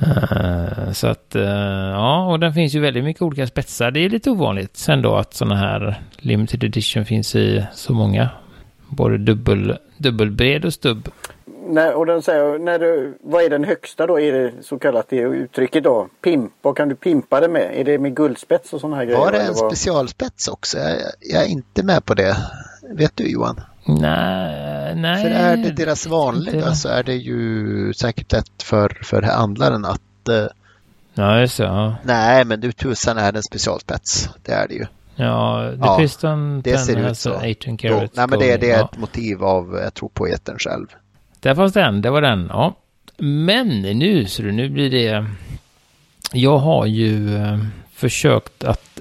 Eh, 0.00 0.92
så 0.92 1.06
att, 1.06 1.34
eh, 1.34 1.42
ja, 1.92 2.26
och 2.26 2.40
den 2.40 2.54
finns 2.54 2.74
ju 2.74 2.80
väldigt 2.80 3.04
mycket 3.04 3.22
olika 3.22 3.46
spetsar. 3.46 3.90
Det 3.90 4.00
är 4.00 4.08
lite 4.08 4.30
ovanligt 4.30 4.76
sen 4.76 5.02
då 5.02 5.16
att 5.16 5.34
sådana 5.34 5.56
här 5.56 6.00
limited 6.16 6.64
edition 6.64 7.04
finns 7.04 7.34
i 7.34 7.64
så 7.74 7.92
många. 7.92 8.28
Både 8.88 9.18
dubbel, 9.18 9.78
dubbelbred 9.96 10.64
och 10.64 10.72
stubb. 10.72 11.08
När, 11.66 11.94
och 11.94 12.06
den 12.06 12.22
säger, 12.22 12.58
när 12.58 12.78
du, 12.78 13.18
vad 13.22 13.42
är 13.42 13.50
den 13.50 13.64
högsta 13.64 14.06
då? 14.06 14.20
Är 14.20 14.32
det 14.32 14.52
så 14.62 14.78
kallat 14.78 15.08
det 15.08 15.16
uttrycket 15.16 15.84
då? 15.84 16.08
Pimp, 16.22 16.52
vad 16.62 16.76
kan 16.76 16.88
du 16.88 16.94
pimpa 16.94 17.40
det 17.40 17.48
med? 17.48 17.70
Är 17.80 17.84
det 17.84 17.98
med 17.98 18.16
guldspets 18.16 18.72
och 18.72 18.80
sådana 18.80 18.96
här 18.96 19.04
grejer? 19.04 19.18
Var 19.18 19.32
det 19.32 19.40
en 19.40 19.54
vad? 19.54 19.56
specialspets 19.56 20.48
också? 20.48 20.78
Jag, 20.78 20.98
jag 21.20 21.42
är 21.42 21.48
inte 21.48 21.82
med 21.82 22.04
på 22.04 22.14
det. 22.14 22.36
Vet 22.90 23.16
du 23.16 23.24
Johan? 23.24 23.60
Nej, 23.84 24.94
nej. 24.94 25.22
För 25.22 25.30
är 25.30 25.56
det 25.56 25.70
deras 25.70 26.06
vanliga 26.06 26.74
så 26.74 26.88
är 26.88 27.02
det 27.02 27.14
ju 27.14 27.92
säkert 27.94 28.32
lätt 28.32 28.62
för, 28.62 28.98
för 29.02 29.22
handlaren 29.22 29.84
att 29.84 30.28
eh, 30.28 30.46
det. 31.14 31.48
Ja, 31.58 31.94
nej 32.02 32.44
men 32.44 32.60
du 32.60 32.72
tusan 32.72 33.18
är 33.18 33.32
det 33.32 33.38
en 33.38 33.42
specialspets. 33.42 34.28
Det 34.42 34.52
är 34.52 34.68
det 34.68 34.74
ju. 34.74 34.86
ja 35.16 35.70
The 35.72 35.78
Ja, 35.80 35.96
Piston 35.98 36.62
det 36.62 36.78
ser 36.78 37.10
ut 37.10 37.18
så. 37.18 37.34
18 37.34 37.76
Då, 37.82 38.08
nej 38.12 38.26
men 38.28 38.38
det, 38.38 38.56
det 38.56 38.70
är 38.70 38.84
ett 38.84 38.98
motiv 38.98 39.44
av, 39.44 39.78
jag 39.82 39.94
tror 39.94 40.08
poeten 40.08 40.58
själv. 40.58 40.86
Där 41.42 41.54
fanns 41.54 41.72
den, 41.72 42.02
det 42.02 42.10
var 42.10 42.22
den, 42.22 42.46
ja. 42.50 42.74
Men 43.18 43.82
nu, 43.82 44.26
så 44.26 44.42
nu 44.42 44.68
blir 44.68 44.90
det... 44.90 45.26
Jag 46.32 46.58
har 46.58 46.86
ju 46.86 47.36
eh, 47.36 47.58
försökt 47.92 48.64
att 48.64 49.00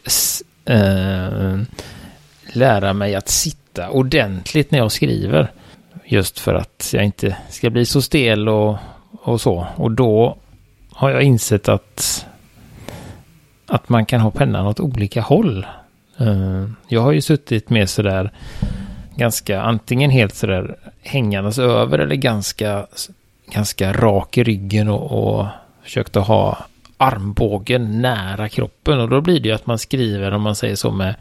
eh, 0.66 1.60
lära 2.54 2.94
mig 2.94 3.16
att 3.16 3.30
sitta 3.30 3.90
ordentligt 3.90 4.72
när 4.72 4.80
jag 4.80 4.92
skriver. 4.92 5.52
Just 6.06 6.40
för 6.40 6.54
att 6.54 6.90
jag 6.94 7.04
inte 7.04 7.38
ska 7.50 7.70
bli 7.70 7.86
så 7.86 8.02
stel 8.02 8.50
och, 8.50 8.78
och 9.12 9.42
så. 9.42 9.68
Och 9.76 9.92
då 9.92 10.38
har 10.92 11.10
jag 11.10 11.24
insett 11.24 11.70
att, 11.70 12.26
att 13.68 13.90
man 13.90 14.06
kan 14.06 14.22
ha 14.22 14.32
pennan 14.32 14.68
åt 14.68 14.80
olika 14.80 15.22
håll. 15.22 15.66
Eh, 16.18 16.66
jag 16.88 17.02
har 17.02 17.12
ju 17.12 17.22
suttit 17.22 17.70
med 17.70 17.90
sådär 17.90 18.32
ganska 19.22 19.62
antingen 19.62 20.12
helt 20.12 20.36
sådär 20.36 20.76
hängandes 21.02 21.60
över 21.60 22.00
eller 22.00 22.16
ganska, 22.16 22.88
ganska 23.54 23.94
rak 23.94 24.38
i 24.38 24.44
ryggen 24.44 24.88
och, 24.88 25.38
och 25.38 25.46
försökte 25.84 26.20
ha 26.20 26.58
armbågen 26.98 28.02
nära 28.02 28.50
kroppen 28.50 29.00
och 29.00 29.10
då 29.10 29.22
blir 29.22 29.40
det 29.40 29.50
ju 29.50 29.56
att 29.56 29.66
man 29.66 29.80
skriver 29.80 30.32
om 30.32 30.42
man 30.42 30.56
säger 30.56 30.76
så 30.76 30.92
med, 30.92 31.16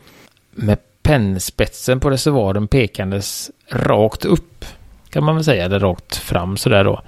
med 0.50 0.78
pennspetsen 1.02 2.00
på 2.00 2.10
reservoaren 2.10 2.68
pekandes 2.68 3.50
rakt 3.68 4.24
upp 4.24 4.64
kan 5.10 5.24
man 5.24 5.34
väl 5.34 5.44
säga, 5.44 5.64
eller 5.64 5.80
rakt 5.80 6.16
fram 6.16 6.56
sådär 6.56 6.84
då. 6.84 7.02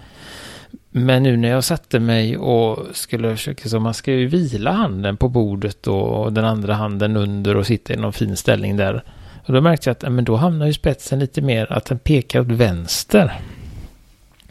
Men 0.91 1.23
nu 1.23 1.37
när 1.37 1.49
jag 1.49 1.65
satte 1.65 2.01
mig 2.01 2.37
och 2.37 2.87
skulle 2.93 3.37
försöka, 3.37 3.69
så 3.69 3.81
man 3.81 3.95
ska 3.95 4.13
ju 4.13 4.27
vila 4.27 4.73
handen 4.73 5.17
på 5.17 5.29
bordet 5.29 5.87
och 5.87 6.33
den 6.33 6.45
andra 6.45 6.75
handen 6.75 7.17
under 7.17 7.57
och 7.57 7.67
sitta 7.67 7.93
i 7.93 7.97
någon 7.97 8.13
fin 8.13 8.37
ställning 8.37 8.77
där. 8.77 9.05
Och 9.47 9.53
då 9.53 9.61
märkte 9.61 9.89
jag 9.89 9.93
att 9.95 10.03
ja, 10.03 10.11
men 10.11 10.25
då 10.25 10.37
hamnar 10.37 10.67
ju 10.67 10.73
spetsen 10.73 11.19
lite 11.19 11.41
mer 11.43 11.73
att 11.73 11.85
den 11.85 11.99
pekar 11.99 12.41
åt 12.41 12.47
vänster. 12.47 13.41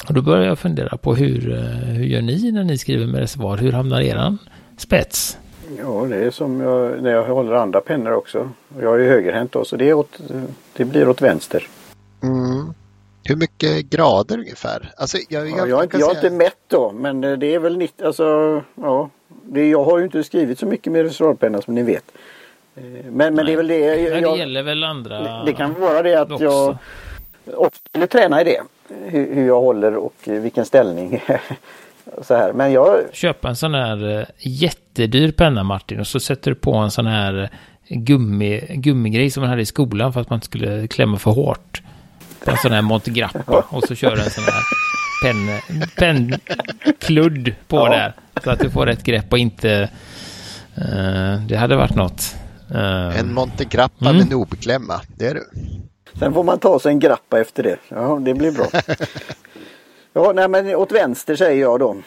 Och 0.07 0.13
då 0.13 0.21
började 0.21 0.45
jag 0.48 0.60
fundera 0.60 0.98
på 0.98 1.15
hur, 1.15 1.53
eh, 1.53 1.60
hur 1.95 2.03
gör 2.05 2.21
ni 2.21 2.51
när 2.51 2.63
ni 2.63 2.77
skriver 2.77 3.05
med 3.05 3.19
reservoar? 3.19 3.57
Hur 3.57 3.71
hamnar 3.71 4.01
eran 4.01 4.38
spets? 4.77 5.38
Ja, 5.79 6.05
det 6.10 6.15
är 6.15 6.31
som 6.31 6.60
jag, 6.62 7.03
när 7.03 7.12
jag 7.12 7.24
håller 7.24 7.53
andra 7.53 7.81
pennor 7.81 8.12
också. 8.13 8.50
Jag 8.81 8.95
är 8.95 9.00
ju 9.00 9.10
högerhänt 9.10 9.51
då, 9.51 9.65
så 9.65 9.75
det, 9.75 9.89
är 9.89 9.93
åt, 9.93 10.19
det 10.77 10.86
blir 10.86 11.10
åt 11.10 11.21
vänster. 11.21 11.67
Mm. 12.24 12.74
Hur 13.24 13.36
mycket 13.36 13.89
grader 13.89 14.38
ungefär? 14.38 14.91
Alltså, 14.98 15.17
jag, 15.29 15.50
Ja, 15.50 15.67
jag, 15.67 15.75
har 15.75 15.83
inte- 15.83 15.91
kan 15.91 16.00
jag 16.00 16.07
har 16.07 16.15
inte 16.15 16.29
mätt 16.29 16.57
då, 16.67 16.91
men 16.91 17.24
eh, 17.24 17.38
det 17.38 17.53
är 17.55 17.60
väl 17.60 17.77
90, 17.77 18.05
alltså, 18.05 18.24
ja. 18.75 19.10
Det, 19.45 19.69
jag 19.69 19.83
har 19.83 19.98
ju 19.98 20.03
inte 20.05 20.24
skrivit 20.24 20.60
så 20.60 20.65
mycket 20.65 20.93
med 20.93 21.03
reservoarpenna 21.03 21.62
som 21.62 21.75
ni 21.75 21.83
vet. 21.83 22.03
Eh, 22.75 22.83
Men, 23.11 23.35
men 23.35 23.45
det 23.45 23.53
är 23.53 23.57
väl 23.57 23.67
det. 23.67 23.77
Jag, 23.79 24.11
Men 24.21 24.31
det 24.33 24.37
gäller 24.37 24.63
väl 24.63 24.83
andra 24.83 25.19
det, 25.21 25.43
det 25.45 25.53
kan 25.53 25.73
vara 25.81 26.01
det 26.03 26.15
att 26.15 26.31
också. 26.31 26.43
jag 26.43 26.77
också 27.61 27.81
vill 27.93 28.07
träna 28.07 28.41
i 28.41 28.43
det. 28.43 28.61
Hur, 29.05 29.35
hur 29.35 29.47
jag 29.47 29.61
håller 29.61 29.95
och 29.95 30.13
vilken 30.25 30.65
ställning. 30.65 31.23
så 32.21 32.35
här. 32.35 32.53
Men 32.53 32.71
jag, 32.71 32.99
Köpa 33.13 33.49
en 33.49 33.55
sån 33.55 33.73
här 33.73 34.19
eh, 34.19 34.25
jättedyr 34.37 35.31
penna 35.31 35.63
Martin 35.63 35.99
och 35.99 36.07
så 36.07 36.19
sätter 36.19 36.51
du 36.51 36.55
på 36.55 36.75
en 36.75 36.91
sån 36.91 37.05
här 37.07 37.41
eh, 37.87 37.97
gummi, 37.97 38.61
gummigrej 38.69 39.29
som 39.29 39.41
man 39.41 39.49
hade 39.49 39.61
i 39.61 39.65
skolan 39.65 40.13
för 40.13 40.21
att 40.21 40.29
man 40.29 40.37
inte 40.37 40.45
skulle 40.45 40.87
klämma 40.87 41.17
för 41.17 41.31
hårt. 41.31 41.81
En 42.45 42.57
sån 42.57 42.71
här 42.71 42.81
Montegrappa 42.81 43.63
och 43.69 43.83
så 43.83 43.95
kör 43.95 44.15
du 44.15 44.21
en 44.21 44.29
sån 44.29 44.43
här 44.43 44.63
penn, 45.23 45.89
pennkludd 45.97 47.53
på 47.67 47.77
Ja. 47.77 47.89
där. 47.89 48.13
Så 48.43 48.49
att 48.49 48.59
du 48.59 48.69
får 48.69 48.85
rätt 48.85 49.03
grepp 49.03 49.31
och 49.31 49.37
inte... 49.39 49.89
eh, 50.75 51.41
det 51.47 51.55
hade 51.59 51.75
varit 51.75 51.95
något. 51.95 52.35
Eh, 52.73 53.19
En 53.19 53.33
Montegrappa 53.33 54.05
Mm. 54.05 54.17
med 54.17 54.29
nobklämma, 54.31 55.01
det 55.17 55.27
är 55.27 55.33
du. 55.33 55.47
sen 56.19 56.33
får 56.33 56.43
man 56.43 56.59
ta 56.59 56.79
sig 56.79 56.91
en 56.91 56.99
grappa 56.99 57.39
efter 57.39 57.63
det. 57.63 57.77
Ja, 57.89 58.19
det 58.21 58.33
blir 58.33 58.51
bra. 58.51 58.67
ja, 60.13 60.31
nej 60.35 60.47
men 60.47 60.75
åt 60.75 60.91
vänster 60.91 61.35
säger 61.35 61.61
jag 61.61 61.79
då. 61.79 61.97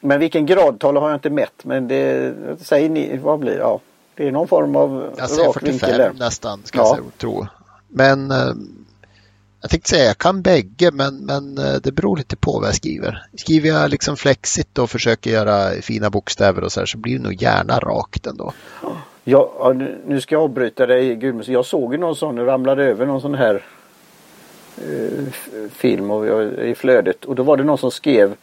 Men 0.00 0.20
vilken 0.20 0.46
gradtal 0.46 0.96
har 0.96 1.08
jag 1.10 1.16
inte 1.16 1.30
mätt. 1.30 1.64
Men 1.64 1.88
det 1.88 2.34
säger 2.60 2.88
ni, 2.88 3.16
vad 3.16 3.38
blir 3.38 3.52
det? 3.52 3.58
Ja, 3.58 3.80
det 4.14 4.28
är 4.28 4.32
någon 4.32 4.48
form 4.48 4.76
av 4.76 5.14
Jag 5.18 5.30
säger 5.30 5.48
rak 5.48 5.62
vinkel 5.62 5.80
där. 5.90 5.96
45 5.96 6.16
nästan, 6.16 6.62
ska 6.64 6.78
Ja. 6.78 6.84
jag 6.86 6.96
säga, 6.96 7.10
tro. 7.18 7.46
Men 7.88 8.30
eh, 8.30 8.52
Jag 9.60 9.70
tänkte 9.70 9.90
säga 9.90 10.04
jag 10.04 10.18
kan 10.18 10.42
bägge 10.42 10.90
men, 10.92 11.16
men 11.16 11.58
eh, 11.58 11.74
det 11.82 11.92
beror 11.92 12.16
lite 12.16 12.36
på 12.36 12.58
vad 12.58 12.68
jag 12.68 12.74
skriver. 12.74 13.26
Skriver 13.36 13.68
jag 13.68 13.90
liksom 13.90 14.16
flexigt 14.16 14.78
och 14.78 14.90
försöker 14.90 15.30
göra 15.30 15.70
fina 15.82 16.10
bokstäver 16.10 16.64
och 16.64 16.72
så 16.72 16.80
här 16.80 16.86
så 16.86 16.98
blir 16.98 17.16
det 17.16 17.22
nog 17.22 17.42
gärna 17.42 17.78
rakt 17.78 18.26
ändå. 18.26 18.52
Ja, 19.28 19.74
nu 20.06 20.20
ska 20.20 20.34
jag 20.34 20.42
avbryta 20.42 20.86
dig 20.86 21.14
Gudmundsson. 21.14 21.54
Jag 21.54 21.66
såg 21.66 21.92
ju 21.92 21.98
någon 21.98 22.16
sån, 22.16 22.46
ramlade 22.46 22.84
över 22.84 23.06
någon 23.06 23.20
sån 23.20 23.34
här 23.34 23.64
eh, 24.78 25.32
film 25.70 26.10
och, 26.10 26.42
i 26.42 26.74
flödet 26.74 27.24
och 27.24 27.34
då 27.34 27.42
var 27.42 27.56
det 27.56 27.64
någon 27.64 27.78
som 27.78 27.90
skrev 27.90 28.36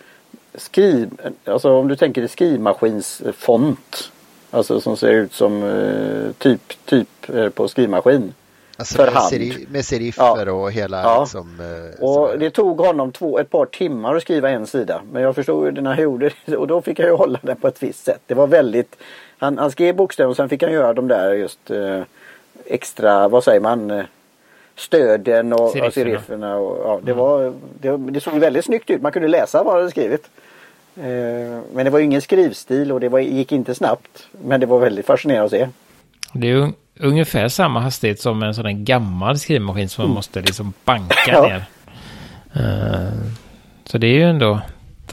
skriv, 0.55 1.09
alltså 1.45 1.71
om 1.71 1.87
du 1.87 1.95
tänker 1.95 2.21
dig 2.21 2.29
skrivmaskinsfont. 2.29 4.11
Alltså 4.51 4.81
som 4.81 4.97
ser 4.97 5.11
ut 5.11 5.33
som 5.33 5.63
eh, 5.63 6.31
typ, 6.37 6.85
typ 6.85 7.29
eh, 7.29 7.49
på 7.49 7.67
skrivmaskin. 7.67 8.33
Alltså 8.77 8.95
för 8.95 9.05
med, 9.05 9.13
hand. 9.13 9.29
Serif, 9.29 9.69
med 9.69 9.85
seriffer 9.85 10.45
ja. 10.45 10.51
och 10.51 10.71
hela 10.71 11.01
ja. 11.01 11.19
liksom, 11.21 11.59
eh, 11.59 12.03
Och 12.03 12.39
det 12.39 12.49
tog 12.49 12.79
honom 12.79 13.11
två, 13.11 13.39
ett 13.39 13.49
par 13.49 13.65
timmar 13.65 14.15
att 14.15 14.21
skriva 14.21 14.49
en 14.49 14.67
sida. 14.67 15.01
Men 15.11 15.21
jag 15.21 15.35
förstod 15.35 15.65
ju 15.65 15.81
när 15.81 15.93
han 15.93 16.03
gjorde 16.03 16.31
det 16.45 16.57
och 16.57 16.67
då 16.67 16.81
fick 16.81 16.99
han 16.99 17.07
ju 17.07 17.13
hålla 17.13 17.39
den 17.41 17.55
på 17.55 17.67
ett 17.67 17.83
visst 17.83 18.05
sätt. 18.05 18.21
Det 18.25 18.33
var 18.33 18.47
väldigt 18.47 18.95
Han, 19.43 19.57
han 19.57 19.71
skrev 19.71 19.95
bokstäver 19.95 20.29
och 20.29 20.35
sen 20.35 20.49
fick 20.49 20.63
han 20.63 20.71
göra 20.71 20.93
de 20.93 21.07
där 21.07 21.33
just 21.33 21.71
eh, 21.71 22.01
extra, 22.65 23.27
vad 23.27 23.43
säger 23.43 23.59
man? 23.59 23.91
Eh, 23.91 24.05
stöden 24.75 25.53
och 25.53 25.69
serifferna. 25.69 25.87
Och 25.87 25.93
serifferna 25.93 26.55
och, 26.55 26.77
ja, 26.85 26.99
det, 27.03 27.11
mm. 27.11 27.23
var, 27.23 27.53
det, 27.81 27.97
det 28.11 28.19
såg 28.19 28.33
väldigt 28.33 28.65
snyggt 28.65 28.89
ut. 28.89 29.01
Man 29.01 29.11
kunde 29.11 29.27
läsa 29.27 29.63
vad 29.63 29.73
han 29.73 29.81
hade 29.81 29.91
skrivit. 29.91 30.29
Eh, 30.97 31.03
men 31.73 31.85
det 31.85 31.89
var 31.89 31.99
ingen 31.99 32.21
skrivstil 32.21 32.91
och 32.91 32.99
det 32.99 33.09
var, 33.09 33.19
gick 33.19 33.51
inte 33.51 33.75
snabbt. 33.75 34.27
Men 34.31 34.59
det 34.59 34.65
var 34.65 34.79
väldigt 34.79 35.05
fascinerande 35.05 35.45
att 35.45 35.51
se. 35.51 35.67
Det 36.33 36.47
är 36.47 36.51
ju 36.51 36.71
ungefär 36.99 37.47
samma 37.47 37.79
hastighet 37.79 38.21
som 38.21 38.43
en 38.43 38.55
sån 38.55 38.85
gammal 38.85 39.39
skrivmaskin 39.39 39.89
som 39.89 40.01
man 40.01 40.05
mm. 40.05 40.15
måste 40.15 40.41
liksom 40.41 40.73
banka 40.85 41.15
ja. 41.27 41.41
ner. 41.47 41.65
Uh, 42.57 43.13
så 43.85 43.97
det 43.97 44.07
är 44.07 44.13
ju 44.13 44.23
ändå, 44.23 44.61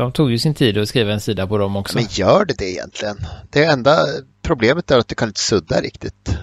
de 0.01 0.13
tog 0.13 0.31
ju 0.31 0.39
sin 0.39 0.55
tid 0.55 0.79
att 0.79 0.89
skriva 0.89 1.13
en 1.13 1.21
sida 1.21 1.47
på 1.47 1.59
dem 1.59 1.77
också. 1.77 1.99
Men 1.99 2.07
gör 2.11 2.45
det 2.45 2.55
det 2.59 2.71
egentligen? 2.71 3.17
Det 3.51 3.65
enda 3.65 3.97
problemet 4.43 4.91
är 4.91 4.99
att 4.99 5.09
du 5.09 5.15
kan 5.15 5.29
inte 5.29 5.41
sudda 5.41 5.81
riktigt. 5.81 6.37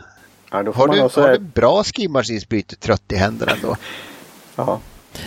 Ja, 0.52 0.58
har, 0.58 0.88
du, 0.88 1.22
har 1.22 1.32
du 1.32 1.40
bra 1.40 1.84
skrivmaskinsbryt 1.84 2.80
trött 2.80 3.12
i 3.12 3.16
händerna 3.16 3.52
ändå? 3.52 3.76
ja. 4.56 4.80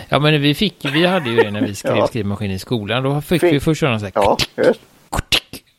Ja 0.09 0.19
men 0.19 0.41
vi 0.41 0.55
fick, 0.55 0.85
vi 0.85 1.07
hade 1.07 1.31
ju 1.31 1.37
det 1.37 1.51
när 1.51 1.61
vi 1.61 1.75
skrev 1.75 1.97
ja. 1.97 2.07
skrivmaskin 2.07 2.51
i 2.51 2.59
skolan. 2.59 3.03
Då 3.03 3.21
fick 3.21 3.43
vi 3.43 3.61
först 3.61 3.81
sån 3.81 3.89
här 3.89 4.13
ja. 4.15 4.37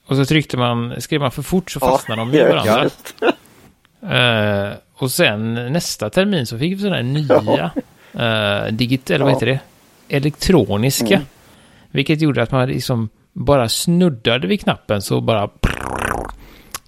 Och 0.05 0.17
så 0.17 0.25
tryckte 0.25 0.58
man, 0.58 1.01
skrev 1.01 1.22
man 1.22 1.31
för 1.31 1.41
fort 1.41 1.72
så 1.72 1.79
fastnade 1.79 2.22
ja, 2.22 2.25
de 2.25 2.38
i 2.38 2.43
varandra. 2.43 2.89
Uh, 4.03 4.77
och 4.96 5.12
sen 5.12 5.53
nästa 5.53 6.10
termin 6.10 6.46
så 6.46 6.58
fick 6.58 6.74
vi 6.74 6.77
sådana 6.77 6.96
här 6.96 7.03
nya 7.03 7.43
ja. 8.12 8.65
uh, 8.65 8.74
digit, 8.74 9.10
eller 9.10 9.25
vad 9.25 9.34
heter 9.34 9.46
det? 9.46 9.60
Elektroniska. 10.10 11.15
Mm. 11.15 11.25
Vilket 11.92 12.22
gjorde 12.22 12.44
att 12.44 12.52
man 12.52 12.68
liksom 12.68 13.10
bara 13.34 13.70
snuddade 13.70 14.48
vid 14.48 14.62
knappen 14.62 15.02
så 15.02 15.22
bara 15.22 15.50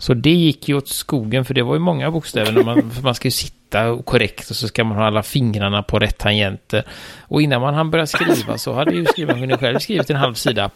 så 0.03 0.13
det 0.13 0.29
gick 0.29 0.69
ju 0.69 0.77
åt 0.77 0.87
skogen 0.87 1.45
för 1.45 1.53
det 1.53 1.61
var 1.61 1.73
ju 1.73 1.79
många 1.79 2.11
bokstäver. 2.11 2.51
När 2.51 2.63
man, 2.63 2.91
för 2.95 3.01
man 3.03 3.15
ska 3.15 3.27
ju 3.27 3.31
sitta 3.31 4.03
korrekt 4.05 4.49
och 4.49 4.55
så 4.55 4.67
ska 4.67 4.83
man 4.83 4.97
ha 4.97 5.05
alla 5.05 5.23
fingrarna 5.23 5.83
på 5.83 5.99
rätt 5.99 6.17
tangenter. 6.17 6.83
Och 7.21 7.41
innan 7.41 7.61
man 7.61 7.73
hann 7.73 7.91
börja 7.91 8.07
skriva 8.07 8.57
så 8.57 8.73
hade 8.73 8.91
ju 8.91 9.05
skrivmaskinen 9.05 9.57
själv 9.57 9.79
skrivit 9.79 10.09
en 10.09 10.15
halv 10.15 10.33
sida. 10.33 10.69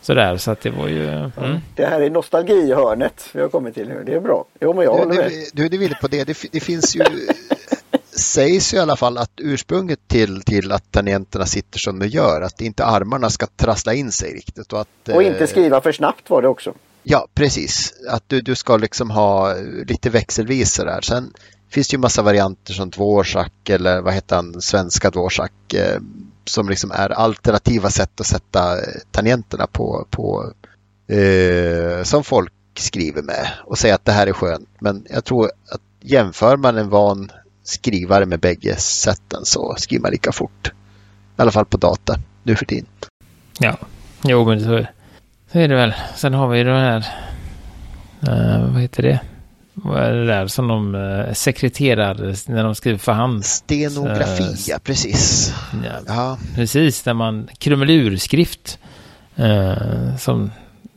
Sådär, 0.00 0.36
så 0.36 0.50
att 0.50 0.60
det 0.60 0.70
var 0.70 0.88
ju... 0.88 1.08
Mm. 1.08 1.58
Det 1.74 1.86
här 1.86 2.00
är 2.00 2.10
nostalgihörnet 2.10 3.30
vi 3.32 3.40
har 3.40 3.48
kommit 3.48 3.74
till 3.74 3.88
nu. 3.88 4.02
Det 4.06 4.14
är 4.14 4.20
bra. 4.20 4.44
Jo, 4.60 4.72
men 4.72 4.84
jag 4.84 4.94
du, 4.94 4.98
håller 4.98 5.14
med. 5.14 5.32
Du, 5.52 5.68
du 5.68 5.76
är 5.76 5.86
inne 5.86 5.98
på 6.00 6.08
det. 6.08 6.24
det. 6.24 6.36
Det 6.52 6.60
finns 6.60 6.96
ju... 6.96 7.02
sägs 8.18 8.74
i 8.74 8.78
alla 8.78 8.96
fall 8.96 9.18
att 9.18 9.30
ursprunget 9.36 10.08
till, 10.08 10.42
till 10.42 10.72
att 10.72 10.92
tangenterna 10.92 11.46
sitter 11.46 11.78
som 11.78 11.98
de 11.98 12.06
gör, 12.06 12.40
att 12.40 12.60
inte 12.60 12.84
armarna 12.84 13.30
ska 13.30 13.46
trassla 13.46 13.94
in 13.94 14.12
sig 14.12 14.34
riktigt. 14.34 14.72
Och, 14.72 14.80
att, 14.80 15.08
och 15.08 15.22
inte 15.22 15.44
eh, 15.44 15.48
skriva 15.48 15.80
för 15.80 15.92
snabbt 15.92 16.30
var 16.30 16.42
det 16.42 16.48
också. 16.48 16.74
Ja, 17.02 17.28
precis. 17.34 17.94
Att 18.08 18.22
du, 18.26 18.40
du 18.40 18.54
ska 18.54 18.76
liksom 18.76 19.10
ha 19.10 19.54
lite 19.86 20.10
växelvis 20.10 20.76
där. 20.76 21.00
Sen 21.00 21.32
finns 21.70 21.88
det 21.88 21.94
ju 21.94 21.98
massa 21.98 22.22
varianter 22.22 22.72
som 22.72 22.90
Dvorak 22.90 23.68
eller 23.68 24.00
vad 24.00 24.14
heter 24.14 24.36
han, 24.36 24.62
svenska 24.62 25.10
Dvorak 25.10 25.74
eh, 25.74 26.00
som 26.44 26.68
liksom 26.68 26.90
är 26.90 27.10
alternativa 27.10 27.90
sätt 27.90 28.20
att 28.20 28.26
sätta 28.26 28.76
tangenterna 29.10 29.66
på, 29.66 30.06
på 30.10 30.52
eh, 31.14 32.02
som 32.02 32.24
folk 32.24 32.52
skriver 32.78 33.22
med 33.22 33.48
och 33.64 33.78
säga 33.78 33.94
att 33.94 34.04
det 34.04 34.12
här 34.12 34.26
är 34.26 34.32
skönt. 34.32 34.68
Men 34.78 35.06
jag 35.10 35.24
tror 35.24 35.46
att 35.46 35.80
jämför 36.00 36.56
man 36.56 36.78
en 36.78 36.88
van 36.88 37.30
skrivare 37.68 38.26
med 38.26 38.40
bägge 38.40 38.76
sätten 38.76 39.44
så 39.44 39.74
skriver 39.78 40.02
man 40.02 40.10
lika 40.10 40.32
fort. 40.32 40.72
I 41.38 41.42
alla 41.42 41.50
fall 41.50 41.64
på 41.64 41.76
data 41.76 42.18
nu 42.42 42.56
för 42.56 42.64
tiden. 42.64 42.86
Ja, 43.58 43.76
jo 44.24 44.44
men 44.44 44.60
så, 44.60 44.86
så 45.52 45.58
är 45.58 45.68
det 45.68 45.74
väl. 45.74 45.94
Sen 46.16 46.34
har 46.34 46.48
vi 46.48 46.62
det 46.62 46.72
här, 46.72 47.06
uh, 48.28 48.72
vad 48.72 48.82
heter 48.82 49.02
det? 49.02 49.20
Vad 49.74 50.02
är 50.02 50.12
det 50.12 50.26
där 50.26 50.46
som 50.46 50.68
de 50.68 50.94
uh, 50.94 51.32
sekreterar 51.32 52.14
när 52.52 52.64
de 52.64 52.74
skriver 52.74 52.98
för 52.98 53.12
hand? 53.12 53.44
Stenografi, 53.44 54.42
uh, 54.42 54.68
ja 54.68 54.78
precis. 54.84 55.54
Ja, 55.84 55.92
ja. 56.06 56.38
Precis, 56.54 57.02
där 57.02 57.14
man 57.14 57.48
krumelurskrift. 57.58 58.78
Uh, 59.38 60.16
som, 60.16 60.50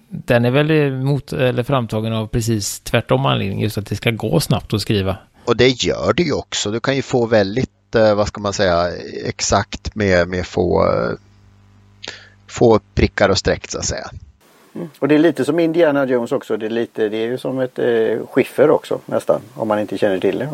den 0.09 0.45
är 0.45 0.51
väl 0.51 0.91
mot, 0.91 1.33
eller 1.33 1.63
framtagen 1.63 2.13
av 2.13 2.27
precis 2.27 2.79
tvärtom 2.79 3.25
anledning, 3.25 3.61
just 3.61 3.77
att 3.77 3.85
det 3.85 3.95
ska 3.95 4.11
gå 4.11 4.39
snabbt 4.39 4.73
att 4.73 4.81
skriva. 4.81 5.17
Och 5.45 5.57
det 5.57 5.83
gör 5.83 6.13
det 6.13 6.23
ju 6.23 6.33
också. 6.33 6.71
Du 6.71 6.79
kan 6.79 6.95
ju 6.95 7.01
få 7.01 7.25
väldigt, 7.25 7.95
eh, 7.95 8.15
vad 8.15 8.27
ska 8.27 8.41
man 8.41 8.53
säga, 8.53 8.91
exakt 9.25 9.95
med, 9.95 10.27
med 10.27 10.47
få, 10.47 10.87
eh, 10.87 11.11
få 12.47 12.79
prickar 12.93 13.29
och 13.29 13.37
streck 13.37 13.71
så 13.71 13.79
att 13.79 13.85
säga. 13.85 14.09
Mm. 14.75 14.89
Och 14.99 15.07
det 15.07 15.15
är 15.15 15.19
lite 15.19 15.45
som 15.45 15.59
Indiana 15.59 16.05
Jones 16.05 16.31
också. 16.31 16.57
Det 16.57 16.65
är, 16.65 16.69
lite, 16.69 17.09
det 17.09 17.17
är 17.17 17.27
ju 17.27 17.37
som 17.37 17.59
ett 17.59 17.79
eh, 17.79 18.27
skiffer 18.31 18.69
också 18.69 18.99
nästan. 19.05 19.41
Om 19.53 19.67
man 19.67 19.79
inte 19.79 19.97
känner 19.97 20.19
till 20.19 20.39
det. 20.39 20.49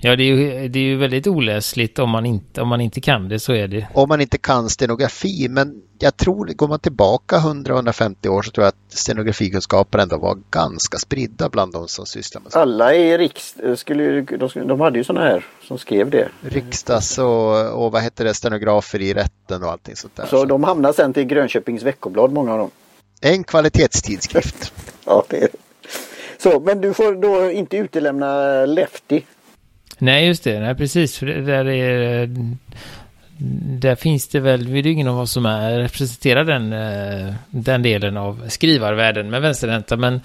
Ja, 0.00 0.16
det 0.16 0.22
är 0.22 0.26
ju, 0.26 0.68
det 0.68 0.78
är 0.78 0.82
ju 0.82 0.96
väldigt 0.96 1.26
oläsligt 1.26 1.98
om 1.98 2.10
man, 2.10 2.26
inte, 2.26 2.62
om 2.62 2.68
man 2.68 2.80
inte 2.80 3.00
kan 3.00 3.28
det 3.28 3.38
så 3.38 3.52
är 3.52 3.68
det. 3.68 3.88
Om 3.94 4.08
man 4.08 4.20
inte 4.20 4.38
kan 4.38 4.68
stenografi, 4.68 5.48
men 5.50 5.82
jag 5.98 6.16
tror, 6.16 6.46
går 6.46 6.68
man 6.68 6.78
tillbaka 6.78 7.36
100-150 7.36 8.28
år 8.28 8.42
så 8.42 8.50
tror 8.50 8.64
jag 8.64 8.68
att 8.68 8.98
stenografikunskaper 8.98 9.98
ändå 9.98 10.16
var 10.16 10.38
ganska 10.50 10.98
spridda 10.98 11.48
bland 11.48 11.72
de 11.72 11.88
som 11.88 12.06
sysslar 12.06 12.42
med 12.42 12.52
det. 12.52 12.58
Alla 12.58 12.94
i 12.94 13.18
riksdagen, 13.18 13.76
skulle, 13.76 14.20
de, 14.20 14.48
de 14.54 14.80
hade 14.80 14.98
ju 14.98 15.04
sådana 15.04 15.26
här 15.26 15.44
som 15.62 15.78
skrev 15.78 16.10
det. 16.10 16.28
Riksdags 16.40 17.18
och, 17.18 17.84
och 17.84 17.92
vad 17.92 18.02
heter 18.02 18.24
det, 18.24 18.34
stenografer 18.34 19.02
i 19.02 19.14
rätten 19.14 19.62
och 19.62 19.70
allting 19.70 19.96
sånt 19.96 20.16
där. 20.16 20.26
Så, 20.26 20.38
så. 20.40 20.44
de 20.44 20.64
hamnar 20.64 20.92
sen 20.92 21.12
till 21.12 21.24
Grönköpings 21.24 21.82
veckoblad, 21.82 22.32
många 22.32 22.52
av 22.52 22.58
dem. 22.58 22.70
En 23.20 23.44
kvalitetstidskrift. 23.44 24.72
ja, 25.04 25.24
det 25.28 25.42
är 25.42 25.48
Så, 26.38 26.60
men 26.60 26.80
du 26.80 26.94
får 26.94 27.14
då 27.14 27.50
inte 27.50 27.76
utelämna 27.76 28.66
Lefty. 28.66 29.22
Nej, 29.98 30.26
just 30.26 30.44
det. 30.44 30.60
Nej, 30.60 30.74
precis. 30.74 31.18
För 31.18 31.26
det 31.26 31.42
där 31.42 31.68
är... 31.68 32.28
Där 33.78 33.94
finns 33.94 34.28
det 34.28 34.40
väl, 34.40 34.68
vi 34.68 34.78
är 34.78 34.86
ingen 34.86 35.08
av 35.08 35.20
oss 35.20 35.32
som 35.32 35.46
är, 35.46 35.78
representerar 35.78 36.44
den, 36.44 36.72
eh, 36.72 37.34
den 37.50 37.82
delen 37.82 38.16
av 38.16 38.48
skrivarvärlden 38.48 39.30
med 39.30 39.42
vänsterhänta, 39.42 39.96
men 39.96 40.20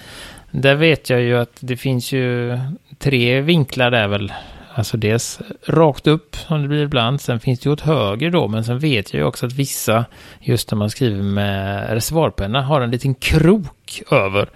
där 0.51 0.75
vet 0.75 1.09
jag 1.09 1.21
ju 1.21 1.37
att 1.37 1.57
det 1.59 1.77
finns 1.77 2.11
ju 2.11 2.59
tre 2.99 3.41
vinklar 3.41 3.91
där 3.91 4.07
väl. 4.07 4.33
Alltså 4.73 4.97
dels 4.97 5.39
rakt 5.65 6.07
upp 6.07 6.35
som 6.35 6.61
det 6.61 6.67
blir 6.67 6.83
ibland. 6.83 7.21
Sen 7.21 7.39
finns 7.39 7.59
det 7.59 7.67
ju 7.67 7.73
åt 7.73 7.81
höger 7.81 8.31
då. 8.31 8.47
Men 8.47 8.63
sen 8.63 8.79
vet 8.79 9.13
jag 9.13 9.19
ju 9.19 9.25
också 9.25 9.45
att 9.45 9.53
vissa, 9.53 10.05
just 10.39 10.71
när 10.71 10.77
man 10.77 10.89
skriver 10.89 11.23
med 11.23 11.89
reservoarpenna, 11.89 12.61
har 12.61 12.81
en 12.81 12.91
liten 12.91 13.15
krok 13.15 14.01
över. 14.11 14.49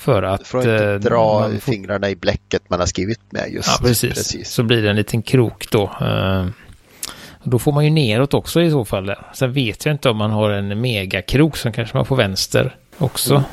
För 0.00 0.22
att... 0.22 0.46
För 0.46 0.58
att 0.58 0.64
inte 0.64 0.84
eh, 0.84 0.94
dra 0.94 1.48
får... 1.48 1.58
fingrarna 1.58 2.10
i 2.10 2.16
bläcket 2.16 2.62
man 2.68 2.80
har 2.80 2.86
skrivit 2.86 3.20
med. 3.30 3.52
Just 3.52 3.68
ja, 3.68 3.86
precis. 3.86 4.14
precis. 4.14 4.50
Så 4.50 4.62
blir 4.62 4.82
det 4.82 4.90
en 4.90 4.96
liten 4.96 5.22
krok 5.22 5.70
då. 5.70 5.82
Eh, 6.00 6.46
då 7.42 7.58
får 7.58 7.72
man 7.72 7.84
ju 7.84 7.90
neråt 7.90 8.34
också 8.34 8.62
i 8.62 8.70
så 8.70 8.84
fall. 8.84 9.14
Sen 9.34 9.52
vet 9.52 9.86
jag 9.86 9.94
inte 9.94 10.10
om 10.10 10.16
man 10.16 10.30
har 10.30 10.50
en 10.50 10.80
megakrok 10.80 11.56
som 11.56 11.72
kanske 11.72 11.96
man 11.96 12.06
får 12.06 12.16
vänster 12.16 12.76
också. 12.98 13.34
Mm. 13.34 13.44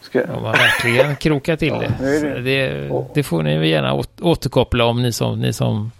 Ska... 0.00 0.24
Om 0.24 0.42
man 0.42 0.52
verkligen 0.52 1.16
krokar 1.16 1.56
till 1.56 1.68
ja, 1.68 1.82
det. 2.00 2.40
Det, 2.40 2.90
det, 3.14 3.22
får 3.22 3.42
ni 3.42 3.68
gärna 3.68 4.04
återkoppla 4.20 4.84
om 4.84 5.02
ni 5.02 5.12
som, 5.12 5.40
ni 5.40 5.52
som 5.52 5.90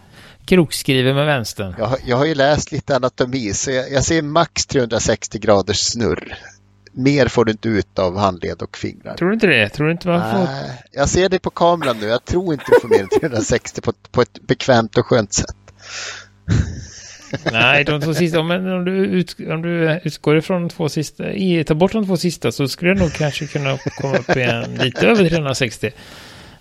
krokskriver 0.45 1.15
med 1.15 1.27
vänstern. 1.27 1.75
Jag, 1.79 1.97
jag 2.07 2.17
har 2.17 2.27
ju 2.27 2.35
läst 2.35 2.73
lite 2.73 2.97
anatomi 2.97 3.53
så 3.55 3.71
jag, 3.71 3.93
jag 3.93 4.05
ser 4.05 4.23
max 4.23 4.67
360 4.67 5.39
graders 5.39 5.79
snurr. 5.79 6.39
Mer 6.99 7.29
får 7.29 7.45
du 7.45 7.53
inte 7.53 7.69
ut 7.69 7.99
av 7.99 8.19
handled 8.19 8.63
och 8.63 8.77
fingrar. 8.77 9.15
Tror 9.15 9.29
du 9.29 9.35
inte 9.35 9.47
det? 9.47 9.69
Tror 9.69 9.87
du 9.87 9.93
inte 9.93 10.09
man 10.09 10.31
får... 10.31 10.55
jag 10.93 11.09
ser 11.09 11.29
det 11.29 11.39
på 11.39 11.51
kameran 11.51 11.97
nu. 12.01 12.07
Jag 12.07 12.25
tror 12.25 12.53
inte 12.53 12.65
du 12.69 12.81
får 12.81 12.89
mer 12.89 13.03
än 13.03 13.21
360 13.21 13.81
på, 13.81 13.93
på 14.11 14.23
ett 14.23 14.41
bekvämt 14.47 14.99
och 14.99 15.07
skönt 15.07 15.33
sätt. 15.33 15.57
Nej, 17.53 17.85
de 17.85 18.01
två 18.01 18.15
sista, 18.15 18.41
om, 18.41 18.51
om, 18.51 18.85
du, 18.85 18.93
ut, 18.93 19.37
om 19.41 19.63
du 19.63 20.01
utgår 20.05 20.39
ifrån 20.39 20.63
de 20.63 20.69
två 20.69 20.89
sista, 20.89 21.33
i, 21.33 21.65
ta 21.65 21.75
bort 21.75 21.93
de 21.93 22.07
två 22.07 22.17
sista 22.17 22.53
så 22.53 22.69
skulle 22.69 22.91
jag 22.91 22.99
nog 22.99 23.13
kanske 23.13 23.47
kunna 23.47 23.79
komma 23.79 24.19
upp 24.19 24.37
i 24.37 24.43
en 24.43 24.75
lite 24.75 25.07
över 25.07 25.29
360. 25.29 25.91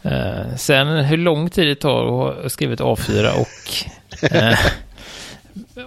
Uh, 0.06 0.12
eh, 0.14 0.56
sen 0.56 0.88
hur 0.88 1.18
lång 1.18 1.50
tid 1.50 1.68
det 1.68 1.76
tar 1.76 2.30
att 2.46 2.52
skriva 2.52 2.74
ett 2.74 2.80
A4 2.80 3.42
och 3.42 3.88
Eh, 4.22 4.60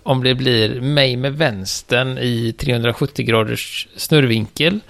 om 0.03 0.25
det 0.25 0.35
blir 0.35 0.81
mig 0.81 1.17
med 1.17 1.33
vänstern 1.33 2.19
i 2.19 2.53
370 2.53 3.27
graders 3.27 3.89
snurrvinkel 3.97 4.81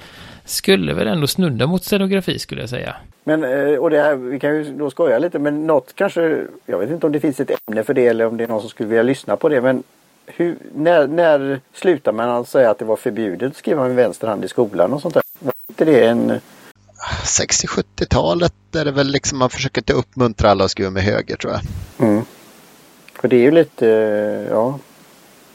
skulle 0.44 0.94
väl 0.94 1.06
ändå 1.06 1.26
snudda 1.26 1.66
mot 1.66 1.84
scenografi 1.84 2.38
skulle 2.38 2.60
jag 2.60 2.70
säga. 2.70 2.96
Men, 3.24 3.44
eh, 3.44 3.78
och 3.78 3.90
det 3.90 4.02
här, 4.02 4.14
vi 4.14 4.38
kan 4.38 4.56
ju 4.56 4.76
då 4.76 4.90
skoja 4.90 5.18
lite, 5.18 5.38
men 5.38 5.66
något 5.66 5.92
kanske, 5.94 6.46
jag 6.66 6.78
vet 6.78 6.90
inte 6.90 7.06
om 7.06 7.12
det 7.12 7.20
finns 7.20 7.40
ett 7.40 7.50
ämne 7.68 7.84
för 7.84 7.94
det 7.94 8.06
eller 8.06 8.26
om 8.26 8.36
det 8.36 8.44
är 8.44 8.48
någon 8.48 8.60
som 8.60 8.70
skulle 8.70 8.88
vilja 8.88 9.02
lyssna 9.02 9.36
på 9.36 9.48
det, 9.48 9.60
men 9.60 9.82
hur, 10.26 10.56
när, 10.74 11.06
när 11.06 11.60
slutar 11.74 12.12
man 12.12 12.28
att 12.28 12.48
säga 12.48 12.70
att 12.70 12.78
det 12.78 12.84
var 12.84 12.96
förbjudet 12.96 13.50
att 13.50 13.56
skriva 13.56 13.86
med 13.86 13.96
vänster 13.96 14.28
hand 14.28 14.44
i 14.44 14.48
skolan 14.48 14.92
och 14.92 15.00
sånt 15.00 15.14
där? 15.14 15.22
Var 15.38 15.52
inte 15.68 15.84
det 15.84 16.06
en... 16.06 16.40
60-70-talet 17.24 18.54
är 18.76 18.84
det 18.84 18.90
väl 18.90 19.06
liksom 19.06 19.38
man 19.38 19.50
försöker 19.50 19.80
inte 19.80 19.92
uppmuntra 19.92 20.50
alla 20.50 20.64
att 20.64 20.70
skriva 20.70 20.90
med 20.90 21.02
höger 21.02 21.36
tror 21.36 21.52
jag. 21.52 21.62
Mm. 22.08 22.24
För 23.20 23.28
det 23.28 23.36
är 23.36 23.40
ju 23.40 23.50
lite, 23.50 23.88
eh, 23.88 24.50
ja, 24.50 24.78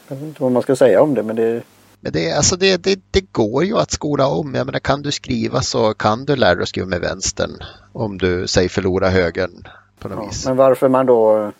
jag 0.08 0.16
vet 0.16 0.24
inte 0.24 0.42
vad 0.42 0.52
man 0.52 0.62
ska 0.62 0.76
säga 0.76 1.02
om 1.02 1.14
det 1.14 1.22
men 1.22 1.36
det... 1.36 1.62
Det, 2.00 2.32
alltså 2.32 2.56
det, 2.56 2.76
det, 2.76 3.00
det 3.10 3.32
går 3.32 3.64
ju 3.64 3.76
att 3.78 3.90
skola 3.90 4.28
om. 4.28 4.54
Jag 4.54 4.66
menar, 4.66 4.78
kan 4.78 5.02
du 5.02 5.12
skriva 5.12 5.62
så 5.62 5.94
kan 5.94 6.24
du 6.24 6.36
lära 6.36 6.54
dig 6.54 6.62
att 6.62 6.68
skriva 6.68 6.86
med 6.86 7.00
vänstern. 7.00 7.50
Om 7.92 8.18
du 8.18 8.46
säger 8.46 8.68
förlora 8.68 9.08
högern 9.08 9.68
på 9.98 10.08
något 10.08 10.18
Ja, 10.22 10.26
vis. 10.28 10.46
men 10.46 10.56
varför 10.56 10.88
man 10.88 11.06
då 11.06 11.52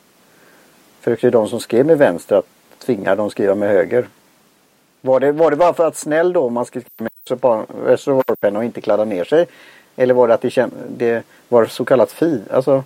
försökte 1.00 1.30
de 1.30 1.48
som 1.48 1.60
skrev 1.60 1.86
med 1.86 1.98
vänster 1.98 2.36
att 2.36 2.46
tvinga 2.86 3.14
dem 3.16 3.26
att 3.26 3.32
skriva 3.32 3.54
med 3.54 3.68
höger? 3.68 4.08
Var 5.00 5.20
det, 5.20 5.32
var 5.32 5.50
det 5.50 5.56
bara 5.56 5.74
för 5.74 5.86
att 5.86 5.96
snäll 5.96 6.32
då 6.32 6.50
man 6.50 6.64
ska 6.64 6.80
skriva 6.80 7.56
med 7.56 7.66
reservoarpenna 7.86 8.58
och 8.58 8.64
inte 8.64 8.80
kladda 8.80 9.04
ner 9.04 9.24
sig? 9.24 9.46
Eller 9.96 10.14
var 10.14 10.28
det 10.28 10.34
att 10.34 10.42
det, 10.42 10.50
känd, 10.50 10.72
det 10.96 11.22
var 11.48 11.66
så 11.66 11.84
kallat 11.84 12.12
fi? 12.12 12.40
Alltså, 12.50 12.84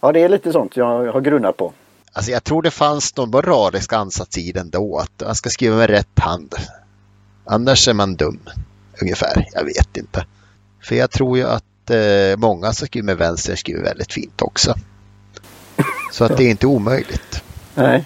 ja 0.00 0.12
det 0.12 0.20
är 0.20 0.28
lite 0.28 0.52
sånt 0.52 0.76
jag 0.76 1.12
har 1.12 1.20
grunnat 1.20 1.56
på. 1.56 1.72
Alltså 2.16 2.30
jag 2.30 2.44
tror 2.44 2.62
det 2.62 2.70
fanns 2.70 3.16
någon 3.16 3.30
moralisk 3.30 3.92
ansats 3.92 4.38
i 4.38 4.52
den 4.52 4.70
då. 4.70 4.98
Att 4.98 5.22
man 5.26 5.34
ska 5.34 5.50
skriva 5.50 5.76
med 5.76 5.90
rätt 5.90 6.18
hand. 6.18 6.54
Annars 7.44 7.88
är 7.88 7.94
man 7.94 8.14
dum. 8.16 8.40
Ungefär. 9.02 9.48
Jag 9.52 9.64
vet 9.64 9.96
inte. 9.96 10.26
För 10.82 10.94
jag 10.94 11.10
tror 11.10 11.38
ju 11.38 11.44
att 11.44 11.90
eh, 11.90 12.36
många 12.36 12.72
som 12.72 12.86
skriver 12.86 13.06
med 13.06 13.16
vänster 13.16 13.56
skriver 13.56 13.82
väldigt 13.82 14.12
fint 14.12 14.42
också. 14.42 14.74
Så 16.12 16.24
att 16.24 16.36
det 16.36 16.44
är 16.44 16.50
inte 16.50 16.66
omöjligt. 16.66 17.42
Nej, 17.74 18.04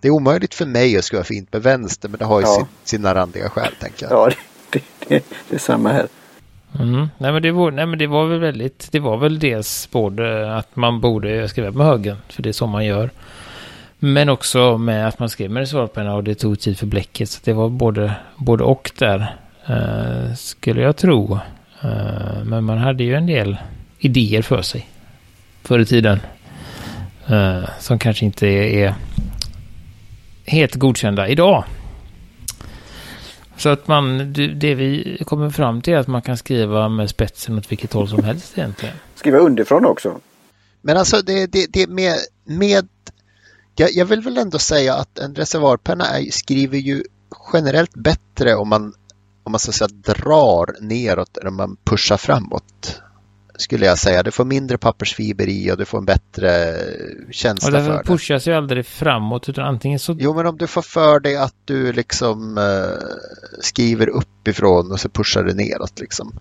Det 0.00 0.08
är 0.08 0.12
omöjligt 0.12 0.54
för 0.54 0.66
mig 0.66 0.96
att 0.98 1.04
skriva 1.04 1.24
fint 1.24 1.52
med 1.52 1.62
vänster 1.62 2.08
men 2.08 2.18
det 2.18 2.24
har 2.24 2.40
ju 2.40 2.46
Ja. 2.46 2.54
sin, 2.54 2.66
sina 2.84 3.14
randiga 3.14 3.50
skäl 3.50 3.74
tänker 3.80 4.06
jag. 4.06 4.12
ja 4.12 4.34
det, 4.70 4.80
det, 5.08 5.24
det, 5.48 5.54
är 5.54 5.58
samma 5.58 5.92
här. 5.92 6.08
Mm. 6.80 7.08
Nej, 7.18 7.32
men 7.32 7.42
det 7.42 7.50
var, 7.50 7.70
nej 7.70 7.86
men 7.86 7.98
det 7.98 8.06
var 8.06 8.26
väl 8.26 8.40
väldigt, 8.40 8.88
det 8.92 9.00
var 9.00 9.16
väl 9.16 9.38
dels 9.38 9.88
både 9.90 10.56
att 10.56 10.76
man 10.76 11.00
borde 11.00 11.48
skriva 11.48 11.70
med 11.70 11.86
högen, 11.86 12.16
för 12.28 12.42
det 12.42 12.48
är 12.48 12.52
så 12.52 12.66
man 12.66 12.84
gör. 12.84 13.10
Men 13.98 14.28
också 14.28 14.78
med 14.78 15.08
att 15.08 15.18
man 15.18 15.28
skrev 15.28 15.50
med 15.50 15.60
reservoarpenna 15.60 16.14
och 16.14 16.24
det 16.24 16.34
tog 16.34 16.60
tid 16.60 16.78
för 16.78 16.86
bläcket. 16.86 17.30
Så 17.30 17.40
det 17.44 17.52
var 17.52 17.68
både, 17.68 18.12
både 18.36 18.64
och 18.64 18.90
där, 18.98 19.36
eh, 19.66 20.34
skulle 20.34 20.80
jag 20.82 20.96
tro. 20.96 21.38
Eh, 21.82 22.44
men 22.44 22.64
man 22.64 22.78
hade 22.78 23.04
ju 23.04 23.14
en 23.14 23.26
del 23.26 23.56
idéer 23.98 24.42
för 24.42 24.62
sig 24.62 24.88
förr 25.62 25.78
i 25.78 25.84
tiden. 25.84 26.20
Eh, 27.26 27.62
som 27.78 27.98
kanske 27.98 28.24
inte 28.24 28.46
är, 28.46 28.62
är 28.62 28.94
helt 30.46 30.74
godkända 30.74 31.28
idag. 31.28 31.64
Så 33.58 33.68
att 33.68 33.88
man, 33.88 34.32
det 34.56 34.74
vi 34.74 35.22
kommer 35.26 35.50
fram 35.50 35.82
till 35.82 35.92
är 35.92 35.98
att 35.98 36.06
man 36.06 36.22
kan 36.22 36.36
skriva 36.36 36.88
med 36.88 37.10
spetsen 37.10 37.58
åt 37.58 37.72
vilket 37.72 37.92
håll 37.92 38.08
som 38.08 38.24
helst 38.24 38.58
egentligen. 38.58 38.94
Skriva 39.14 39.38
underifrån 39.38 39.84
också. 39.84 40.20
Men 40.82 40.96
alltså 40.96 41.22
det, 41.22 41.46
det, 41.46 41.66
det 41.72 41.86
med, 41.86 42.14
med 42.44 42.88
jag, 43.76 43.90
jag 43.92 44.06
vill 44.06 44.20
väl 44.20 44.38
ändå 44.38 44.58
säga 44.58 44.94
att 44.94 45.18
en 45.18 45.34
reservoarpenna 45.34 46.04
är, 46.04 46.30
skriver 46.30 46.78
ju 46.78 47.02
generellt 47.52 47.94
bättre 47.94 48.54
om 48.54 48.68
man, 48.68 48.94
om 49.42 49.52
man 49.52 49.58
så 49.58 49.70
att 49.70 49.74
säga 49.74 50.14
drar 50.14 50.76
neråt 50.80 51.36
än 51.36 51.48
om 51.48 51.56
man 51.56 51.76
pushar 51.84 52.16
framåt. 52.16 53.00
Skulle 53.60 53.86
jag 53.86 53.98
säga. 53.98 54.22
Du 54.22 54.30
får 54.30 54.44
mindre 54.44 54.78
pappersfiber 54.78 55.48
i 55.48 55.72
och 55.72 55.76
du 55.76 55.84
får 55.84 55.98
en 55.98 56.04
bättre 56.04 56.72
Och 57.28 57.34
känsla 57.34 57.84
för 57.84 57.92
det. 57.98 58.02
pushas 58.04 58.48
ju 58.48 58.52
aldrig 58.54 58.86
framåt 58.86 59.48
utan 59.48 59.64
antingen 59.64 59.98
så... 59.98 60.16
Jo, 60.18 60.34
men 60.34 60.46
om 60.46 60.56
du 60.58 60.66
får 60.66 60.82
för 60.82 61.20
dig 61.20 61.36
att 61.36 61.54
du 61.64 61.92
liksom 61.92 62.58
eh, 62.58 63.04
skriver 63.60 64.08
uppifrån 64.08 64.92
och 64.92 65.00
så 65.00 65.08
pushar 65.08 65.42
du 65.42 65.54
neråt 65.54 66.00
liksom. 66.00 66.38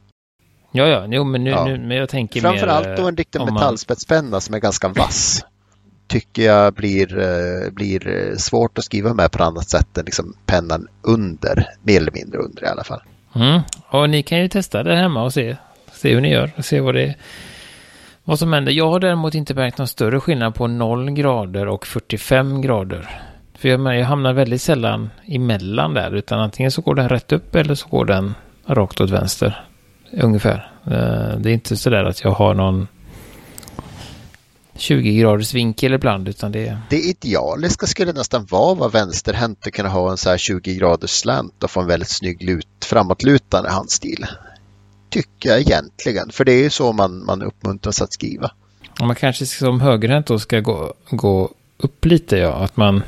Ja, 0.72 0.86
ja, 0.88 1.06
jo, 1.10 1.24
men, 1.24 1.44
nu, 1.44 1.50
Ja. 1.50 1.66
nu, 1.66 1.78
men 1.78 1.98
jag 1.98 2.10
tänker 2.10 2.42
mer... 2.42 2.50
Framförallt 2.50 2.98
då 2.98 3.08
en 3.08 3.18
riktig 3.18 3.42
om 3.42 3.46
man- 3.46 3.54
metallspetspenna 3.54 4.42
som 4.42 4.56
är 4.56 4.60
ganska 4.60 4.88
vass. 4.88 5.46
Tycker 6.08 6.44
jag 6.46 6.74
blir, 6.74 7.20
eh, 7.20 7.72
blir 7.72 8.08
eh, 8.08 8.36
svårt 8.38 8.78
att 8.78 8.84
skriva 8.84 9.14
med 9.14 9.32
på 9.32 9.44
annat 9.44 9.70
sätt 9.70 9.98
än 9.98 10.06
liksom 10.06 10.34
pennan 10.46 10.88
under, 11.02 11.68
mer 11.84 11.98
eller 12.02 12.12
mindre 12.12 12.40
under 12.40 12.64
i 12.64 12.68
alla 12.68 12.84
fall. 12.84 13.02
Mm. 13.36 13.62
Och 13.90 14.10
ni 14.10 14.24
kan 14.24 14.40
ju 14.40 14.48
testa 14.48 14.84
det 14.84 14.96
hemma 14.96 15.24
och 15.24 15.34
se, 15.34 15.58
se 15.98 16.14
hur 16.14 16.22
ni 16.22 16.32
gör 16.32 16.52
och 16.58 16.66
se 16.66 16.80
vad 16.80 16.96
det 16.96 17.16
vad 18.24 18.40
som 18.40 18.54
händer. 18.54 18.72
Jag 18.72 18.90
har 18.90 19.00
däremot 19.00 19.36
inte 19.36 19.54
märkt 19.54 19.78
någon 19.78 19.88
större 19.88 20.20
skillnad 20.20 20.56
på 20.56 20.68
0 20.68 21.12
grader 21.12 21.68
och 21.68 21.88
45 21.88 22.62
grader. 22.62 23.22
För 23.58 23.70
jag, 23.70 23.96
jag 23.96 24.06
hamnar 24.06 24.34
väldigt 24.34 24.62
sällan 24.62 25.10
emellan 25.28 25.94
där, 25.94 26.16
utan 26.16 26.40
antingen 26.40 26.72
så 26.72 26.82
går 26.82 26.96
den 26.96 27.10
rätt 27.10 27.32
upp 27.32 27.56
eller 27.56 27.76
så 27.76 27.88
går 27.88 28.06
den 28.06 28.34
rakt 28.66 29.02
åt 29.02 29.10
vänster. 29.10 29.66
Ungefär. 30.12 30.72
Eh, 30.86 31.40
det 31.40 31.50
är 31.50 31.54
inte 31.54 31.78
så 31.78 31.90
där 31.90 32.04
att 32.04 32.24
jag 32.24 32.32
har 32.32 32.54
någon 32.54 32.88
20 34.76 35.20
graders 35.20 35.54
vinkel 35.54 35.94
ibland, 35.94 36.28
utan 36.28 36.52
det 36.52 36.68
är... 36.68 36.78
Det 36.90 37.00
idealiska 37.00 37.86
skulle 37.86 38.14
nästan 38.14 38.46
vara 38.46 38.72
att 38.72 38.78
vara 38.78 38.90
vänsterhänt 38.90 39.68
och 39.68 39.74
kunna 39.74 39.90
ha 39.90 40.12
en 40.12 40.18
så 40.18 40.30
här 40.30 40.38
20 40.38 40.76
graders 40.76 41.10
slant 41.10 41.64
och 41.64 41.72
få 41.72 41.82
en 41.82 41.88
väldigt 41.88 42.10
snygg 42.10 42.44
lut, 42.44 42.86
framåtlutande 42.86 43.70
handstil. 43.70 44.26
Tycker 45.18 45.50
jag 45.50 45.60
egentligen, 45.60 46.30
för 46.32 46.46
det 46.46 46.52
är 46.52 46.64
ju 46.64 46.70
så 46.70 46.94
man, 46.94 47.26
man 47.26 47.42
uppmuntras 47.42 48.02
att 48.02 48.14
skriva. 48.14 48.52
Om 49.00 49.08
man 49.08 49.16
kanske 49.16 49.46
som 49.46 49.82
högerhänt 49.82 50.26
då 50.28 50.40
ska 50.40 50.60
gå, 50.60 50.94
gå 51.10 51.52
upp 51.78 52.06
lite, 52.06 52.38
ja. 52.38 52.54
Att 52.54 52.78
man 52.78 53.04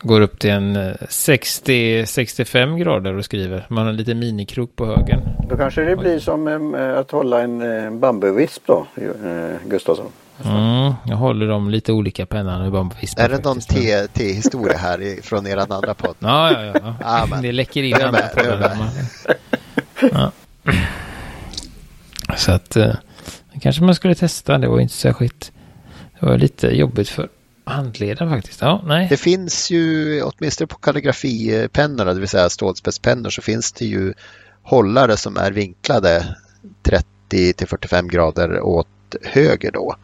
går 0.00 0.20
upp 0.20 0.38
till 0.38 0.50
en 0.50 0.76
eh, 0.76 0.92
60-65 1.08 2.78
grader 2.78 3.14
och 3.14 3.24
skriver. 3.24 3.66
Man 3.68 3.84
har 3.84 3.90
en 3.90 3.96
liten 3.96 4.18
minikrok 4.18 4.76
på 4.76 4.86
högen. 4.86 5.20
Då 5.48 5.56
kanske 5.56 5.80
det 5.84 5.96
blir 5.96 6.18
som 6.18 6.74
eh, 6.74 6.98
att 6.98 7.10
hålla 7.10 7.40
en 7.42 7.84
eh, 7.84 7.90
bambuvisp 7.90 8.62
då, 8.66 8.86
eh, 8.96 9.56
Gustafsson. 9.66 10.06
Mm, 10.44 10.92
jag 11.06 11.16
håller 11.16 11.46
dem 11.48 11.70
lite 11.70 11.92
olika 11.92 12.26
pennan 12.26 12.62
och 12.62 12.72
bara 12.72 12.90
vispar 13.00 13.22
Är 13.24 13.28
det 13.28 13.44
någon 13.44 13.54
faktiskt, 13.60 14.14
te-historia 14.14 14.76
här 14.78 15.00
i- 15.02 15.20
från 15.22 15.46
er 15.46 15.56
andra 15.56 15.94
podd? 15.94 16.14
Ja, 16.18 16.52
ja, 16.52 16.64
ja. 16.82 16.94
Ja, 17.00 17.26
men- 17.30 17.42
det 17.42 17.52
läcker 17.52 17.82
in 17.82 17.90
det 17.96 18.02
är 18.02 18.06
andra 18.06 18.20
poddar. 18.28 18.76
Ja. 20.12 20.32
Så 22.36 22.52
att 22.52 22.76
eh, 22.76 22.94
kanske 23.60 23.82
man 23.82 23.94
skulle 23.94 24.14
testa. 24.14 24.58
Det 24.58 24.68
var 24.68 24.80
inte 24.80 24.94
särskilt... 24.94 25.52
Det 26.20 26.26
var 26.26 26.38
lite 26.38 26.66
jobbigt 26.66 27.08
för 27.08 27.28
handleden 27.64 28.30
faktiskt. 28.30 28.60
Ja, 28.60 28.82
nej. 28.86 29.06
Det 29.10 29.16
finns 29.16 29.70
ju, 29.70 30.22
åtminstone 30.22 30.68
på 30.68 30.78
kalligrafipennorna, 30.78 32.14
det 32.14 32.20
vill 32.20 32.28
säga 32.28 32.48
stålspetspennor, 32.48 33.30
så 33.30 33.42
finns 33.42 33.72
det 33.72 33.84
ju 33.84 34.14
hållare 34.62 35.16
som 35.16 35.36
är 35.36 35.52
vinklade 35.52 36.36
30 36.82 37.52
till 37.52 37.68
45 37.68 38.08
grader 38.08 38.60
åt 38.60 38.86
höger 39.22 39.70
då. 39.72 39.96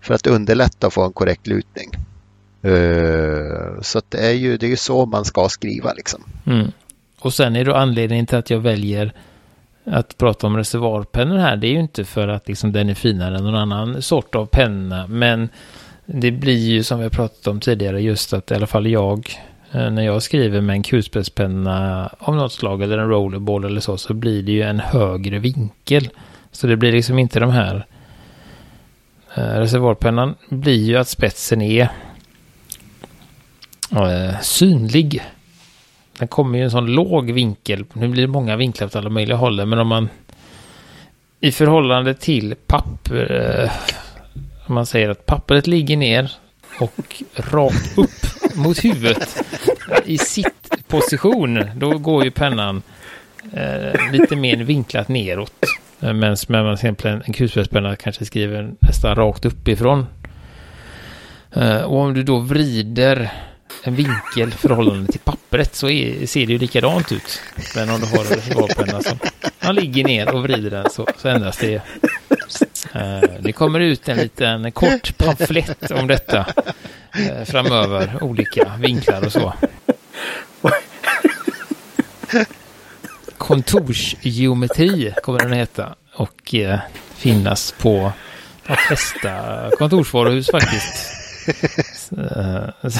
För 0.00 0.14
att 0.14 0.26
underlätta 0.26 0.86
att 0.86 0.92
få 0.94 1.04
en 1.04 1.12
korrekt 1.12 1.46
lutning. 1.46 1.90
Eh, 2.62 3.80
Så 3.82 4.02
det 4.08 4.18
är 4.18 4.32
ju 4.32 4.56
det 4.56 4.66
är 4.66 4.70
ju 4.70 4.76
så 4.76 5.06
man 5.06 5.24
ska 5.24 5.48
skriva 5.48 5.92
liksom. 5.92 6.24
Mm. 6.46 6.72
Och 7.20 7.34
sen 7.34 7.56
är 7.56 7.64
då 7.64 7.74
anledningen 7.74 8.26
till 8.26 8.38
att 8.38 8.50
jag 8.50 8.60
väljer 8.60 9.12
att 9.90 10.18
prata 10.18 10.46
om 10.46 10.56
reservoarpennor 10.56 11.36
här. 11.36 11.56
Det 11.56 11.66
är 11.66 11.72
ju 11.72 11.80
inte 11.80 12.04
för 12.04 12.28
att 12.28 12.48
liksom 12.48 12.72
den 12.72 12.90
är 12.90 12.94
finare 12.94 13.36
än 13.36 13.44
någon 13.44 13.54
annan 13.54 14.02
sort 14.02 14.34
av 14.34 14.46
penna. 14.46 15.06
Men 15.06 15.48
det 16.06 16.30
blir 16.30 16.58
ju 16.58 16.82
som 16.82 16.98
vi 16.98 17.04
har 17.04 17.10
pratat 17.10 17.46
om 17.46 17.60
tidigare 17.60 18.02
just 18.02 18.32
att 18.32 18.50
i 18.50 18.54
alla 18.54 18.66
fall 18.66 18.86
jag 18.86 19.30
eh, 19.72 19.90
när 19.90 20.02
jag 20.02 20.22
skriver 20.22 20.60
med 20.60 20.74
en 20.74 20.82
kulspetspenna 20.82 22.10
av 22.18 22.36
något 22.36 22.52
slag 22.52 22.82
eller 22.82 22.98
en 22.98 23.08
rollerball 23.08 23.64
eller 23.64 23.80
så 23.80 23.96
så 23.96 24.14
blir 24.14 24.42
det 24.42 24.52
ju 24.52 24.62
en 24.62 24.80
högre 24.80 25.38
vinkel. 25.38 26.08
Så 26.52 26.66
det 26.66 26.76
blir 26.76 26.92
liksom 26.92 27.18
inte 27.18 27.40
de 27.40 27.50
här 27.50 27.86
eh, 29.34 29.42
reservoarpennan 29.42 30.34
blir 30.48 30.84
ju 30.84 30.96
att 30.96 31.08
spetsen 31.08 31.62
är 31.62 31.88
eh, 33.90 34.40
synlig. 34.40 35.22
Den 36.18 36.28
kommer 36.28 36.58
ju 36.58 36.62
i 36.62 36.64
en 36.64 36.70
sån 36.70 36.86
låg 36.86 37.30
vinkel. 37.30 37.84
Nu 37.92 38.08
blir 38.08 38.22
det 38.22 38.28
många 38.28 38.56
vinklar 38.56 38.86
åt 38.86 38.96
alla 38.96 39.10
möjliga 39.10 39.36
håll. 39.36 39.66
Men 39.66 39.78
om 39.78 39.88
man 39.88 40.08
i 41.40 41.52
förhållande 41.52 42.14
till 42.14 42.54
papper. 42.66 43.62
Eh, 43.62 43.70
om 44.66 44.74
man 44.74 44.86
säger 44.86 45.08
att 45.08 45.26
pappret 45.26 45.66
ligger 45.66 45.96
ner 45.96 46.32
och 46.80 47.22
rakt 47.34 47.98
upp 47.98 48.56
mot 48.56 48.84
huvudet 48.84 49.42
i 50.04 50.18
sitt 50.18 50.88
position. 50.88 51.64
Då 51.76 51.98
går 51.98 52.24
ju 52.24 52.30
pennan 52.30 52.82
eh, 53.52 54.12
lite 54.12 54.36
mer 54.36 54.56
vinklat 54.56 55.08
neråt. 55.08 55.64
Eh, 56.00 56.12
Medan 56.12 56.36
man 56.48 56.64
till 56.64 56.72
exempel 56.72 57.12
en, 57.12 57.22
en 57.26 57.32
kulspetspenna 57.32 57.96
kanske 57.96 58.24
skriver 58.24 58.70
nästan 58.80 59.14
rakt 59.14 59.44
uppifrån. 59.44 60.06
Eh, 61.52 61.80
och 61.80 61.98
om 61.98 62.14
du 62.14 62.22
då 62.22 62.38
vrider 62.38 63.32
en 63.82 63.94
vinkel 63.94 64.50
förhållande 64.50 65.12
till 65.12 65.20
pappret 65.20 65.74
så 65.74 65.88
är, 65.88 66.26
ser 66.26 66.46
det 66.46 66.52
ju 66.52 66.58
likadant 66.58 67.12
ut. 67.12 67.40
Men 67.74 67.90
om 67.90 68.00
du 68.00 68.06
har 68.06 68.24
en 68.24 68.30
reservoarpenna 68.30 69.02
som 69.02 69.18
man 69.60 69.74
ligger 69.74 70.04
ner 70.04 70.34
och 70.34 70.42
vrider 70.42 70.70
den 70.70 70.90
så, 70.90 71.06
så 71.18 71.28
ändras 71.28 71.56
det. 71.56 71.74
Eh, 72.94 73.20
det 73.40 73.52
kommer 73.52 73.80
ut 73.80 74.08
en 74.08 74.16
liten 74.16 74.72
kort 74.72 75.18
pamflett 75.18 75.90
om 75.90 76.06
detta 76.06 76.46
eh, 77.14 77.44
framöver, 77.44 78.18
olika 78.22 78.72
vinklar 78.80 79.26
och 79.26 79.32
så. 79.32 79.54
Kontorsgeometri 83.38 85.14
kommer 85.22 85.38
den 85.38 85.52
heta 85.52 85.94
och 86.14 86.54
eh, 86.54 86.78
finnas 87.14 87.74
på 87.78 88.12
de 88.66 88.76
flesta 88.76 89.70
kontorsvaruhus 89.78 90.50
faktiskt. 90.50 91.14
Eh, 92.18 92.90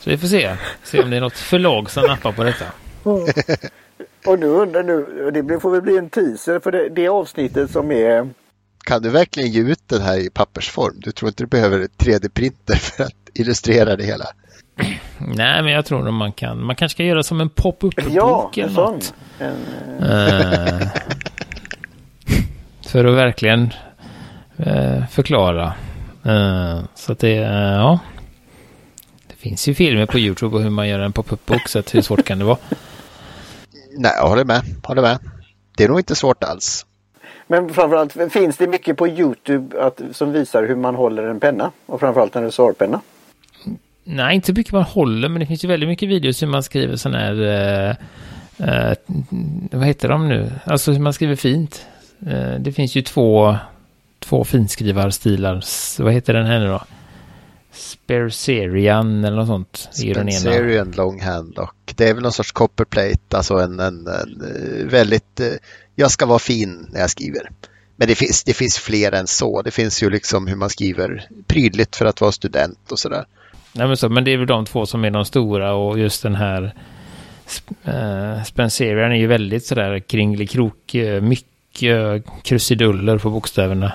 så, 0.00 0.10
vi 0.10 0.18
får 0.18 0.26
se. 0.28 0.56
Se 0.82 1.02
om 1.02 1.10
det 1.10 1.16
är 1.16 1.20
något 1.20 1.36
förlag 1.38 1.90
som 1.90 2.02
nappar 2.06 2.32
på 2.32 2.44
detta. 2.44 2.64
Och 4.26 4.38
nu 4.38 4.46
undrar 4.46 4.82
nu, 4.82 5.30
det 5.30 5.60
får 5.60 5.70
väl 5.70 5.82
bli 5.82 5.98
en 5.98 6.10
teaser 6.10 6.60
för 6.60 6.72
det, 6.72 6.88
det 6.88 7.08
avsnittet 7.08 7.70
som 7.70 7.92
är 7.92 8.28
Kan 8.84 9.02
du 9.02 9.10
verkligen 9.10 9.50
ge 9.50 9.60
ut 9.60 9.88
den 9.88 10.02
här 10.02 10.18
i 10.18 10.30
pappersform? 10.30 10.94
Du 10.96 11.12
tror 11.12 11.28
inte 11.28 11.42
du 11.42 11.46
behöver 11.46 11.78
3D-printer 11.98 12.74
för 12.76 13.04
att 13.04 13.14
illustrera 13.34 13.96
det 13.96 14.04
hela? 14.04 14.24
Nej, 15.18 15.62
men 15.62 15.72
jag 15.72 15.84
tror 15.86 16.08
att 16.08 16.14
man 16.14 16.32
kan. 16.32 16.64
Man 16.64 16.76
kanske 16.76 16.96
ska 16.96 17.04
göra 17.04 17.22
som 17.22 17.40
en 17.40 17.48
pop-up-bok 17.50 18.06
Ja, 18.14 18.50
eller 18.56 18.68
sån. 18.68 18.94
något. 18.94 19.14
En, 19.38 19.56
Eh, 20.02 20.88
för 22.86 23.04
att 23.04 23.16
verkligen 23.16 23.70
eh, 24.56 25.06
förklara. 25.06 25.72
Eh, 26.24 26.80
så 26.94 27.12
att 27.12 27.18
det, 27.18 27.30
ja. 27.34 27.98
Finns 29.40 29.68
ju 29.68 29.74
filmer 29.74 30.06
på 30.06 30.18
YouTube 30.18 30.50
på 30.50 30.58
hur 30.58 30.70
man 30.70 30.88
gör 30.88 30.98
en 30.98 31.12
pop-up-bok, 31.12 31.68
så 31.68 31.78
att 31.78 31.94
hur 31.94 32.02
svårt 32.02 32.24
kan 32.24 32.38
det 32.38 32.44
vara? 32.44 32.58
Nej, 33.96 34.12
jag 34.16 34.28
håller 34.28 34.44
med. 34.44 34.62
Håller 34.82 35.02
med. 35.02 35.18
Det 35.76 35.84
är 35.84 35.88
nog 35.88 36.00
inte 36.00 36.14
svårt 36.14 36.44
alls. 36.44 36.86
men 37.46 37.74
framförallt 37.74 38.32
finns 38.32 38.56
det 38.56 38.66
mycket 38.66 38.96
på 38.96 39.08
Youtube 39.08 39.82
att, 39.82 40.00
som 40.12 40.32
visar 40.32 40.62
hur 40.62 40.76
man 40.76 40.94
håller 40.94 41.22
en 41.22 41.40
penna 41.40 41.70
och 41.86 42.00
framförallt 42.00 42.36
en 42.36 42.42
reservoarpenna. 42.42 43.00
Nej, 44.04 44.34
inte 44.34 44.46
så 44.46 44.52
mycket 44.52 44.72
man 44.72 44.82
håller, 44.82 45.28
men 45.28 45.40
det 45.40 45.46
finns 45.46 45.64
ju 45.64 45.68
väldigt 45.68 45.88
mycket 45.88 46.08
videos 46.08 46.42
hur 46.42 46.46
man 46.46 46.62
skriver 46.62 46.96
sån 46.96 47.14
här... 47.14 47.42
Eh, 47.42 47.96
eh, 48.68 48.96
vad 49.70 49.86
heter 49.86 50.08
de 50.08 50.28
nu? 50.28 50.52
Alltså 50.64 50.92
hur 50.92 51.00
man 51.00 51.12
skriver 51.12 51.36
fint. 51.36 51.86
Eh, 52.26 52.54
det 52.60 52.72
finns 52.72 52.94
ju 52.94 53.02
två, 53.02 53.56
två 54.18 54.44
finskrivarstilar. 54.44 55.64
Vad 56.02 56.12
heter 56.12 56.34
den 56.34 56.46
här 56.46 56.58
nu 56.58 56.66
då? 56.66 56.80
Sperserian 57.72 59.24
eller 59.24 59.36
något 59.36 59.46
sånt. 59.46 59.88
Spencerian 59.92 60.90
longhand 60.96 61.58
och 61.58 61.94
det 61.94 62.08
är 62.08 62.14
väl 62.14 62.22
någon 62.22 62.32
sorts 62.32 62.52
copperplate, 62.52 63.36
alltså 63.36 63.54
en, 63.54 63.80
en, 63.80 64.06
en 64.06 64.42
eh, 64.42 64.86
väldigt, 64.86 65.40
eh, 65.40 65.46
jag 65.94 66.10
ska 66.10 66.26
vara 66.26 66.38
fin 66.38 66.86
när 66.92 67.00
jag 67.00 67.10
skriver. 67.10 67.50
Men 67.96 68.08
det 68.08 68.14
finns, 68.14 68.44
det 68.44 68.52
finns 68.52 68.78
fler 68.78 69.12
än 69.12 69.26
så. 69.26 69.62
Det 69.62 69.70
finns 69.70 70.02
ju 70.02 70.10
liksom 70.10 70.46
hur 70.46 70.56
man 70.56 70.70
skriver 70.70 71.28
prydligt 71.46 71.96
för 71.96 72.06
att 72.06 72.20
vara 72.20 72.32
student 72.32 72.92
och 72.92 72.98
sådär. 72.98 73.24
Nej, 73.72 73.86
men, 73.86 73.96
så, 73.96 74.08
men 74.08 74.24
det 74.24 74.30
är 74.30 74.36
väl 74.36 74.46
de 74.46 74.64
två 74.64 74.86
som 74.86 75.04
är 75.04 75.10
de 75.10 75.24
stora 75.24 75.72
och 75.74 75.98
just 75.98 76.22
den 76.22 76.34
här 76.34 76.74
uh, 77.88 78.42
Spencerian 78.44 79.12
är 79.12 79.16
ju 79.16 79.26
väldigt 79.26 79.66
sådär 79.66 79.98
kringelikrok. 79.98 80.94
Uh, 80.94 81.20
mycket 81.20 82.24
krusiduller 82.42 83.18
på 83.18 83.30
bokstäverna. 83.30 83.92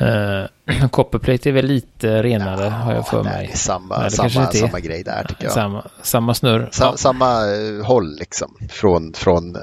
Uh, 0.00 0.88
Copperplate 0.90 1.48
är 1.48 1.52
väl 1.52 1.66
lite 1.66 2.22
renare 2.22 2.68
har 2.68 2.94
jag 2.94 3.08
för 3.08 3.22
Nej, 3.22 3.32
mig. 3.32 3.46
det 3.46 3.52
är 3.52 3.56
samma, 3.56 3.98
Nej, 3.98 4.04
det 4.10 4.16
samma, 4.16 4.44
inte 4.44 4.58
är. 4.58 4.66
samma 4.66 4.80
grej 4.80 5.02
där 5.04 5.24
tycker 5.28 5.44
jag. 5.44 5.52
Samma, 5.52 5.84
samma 6.02 6.34
snurr. 6.34 6.68
Sa, 6.72 6.84
Ja. 6.84 6.96
Samma 6.96 7.54
eh, 7.54 7.86
håll 7.86 8.16
liksom 8.16 8.56
från, 8.68 9.12
från 9.12 9.56
eh, 9.56 9.62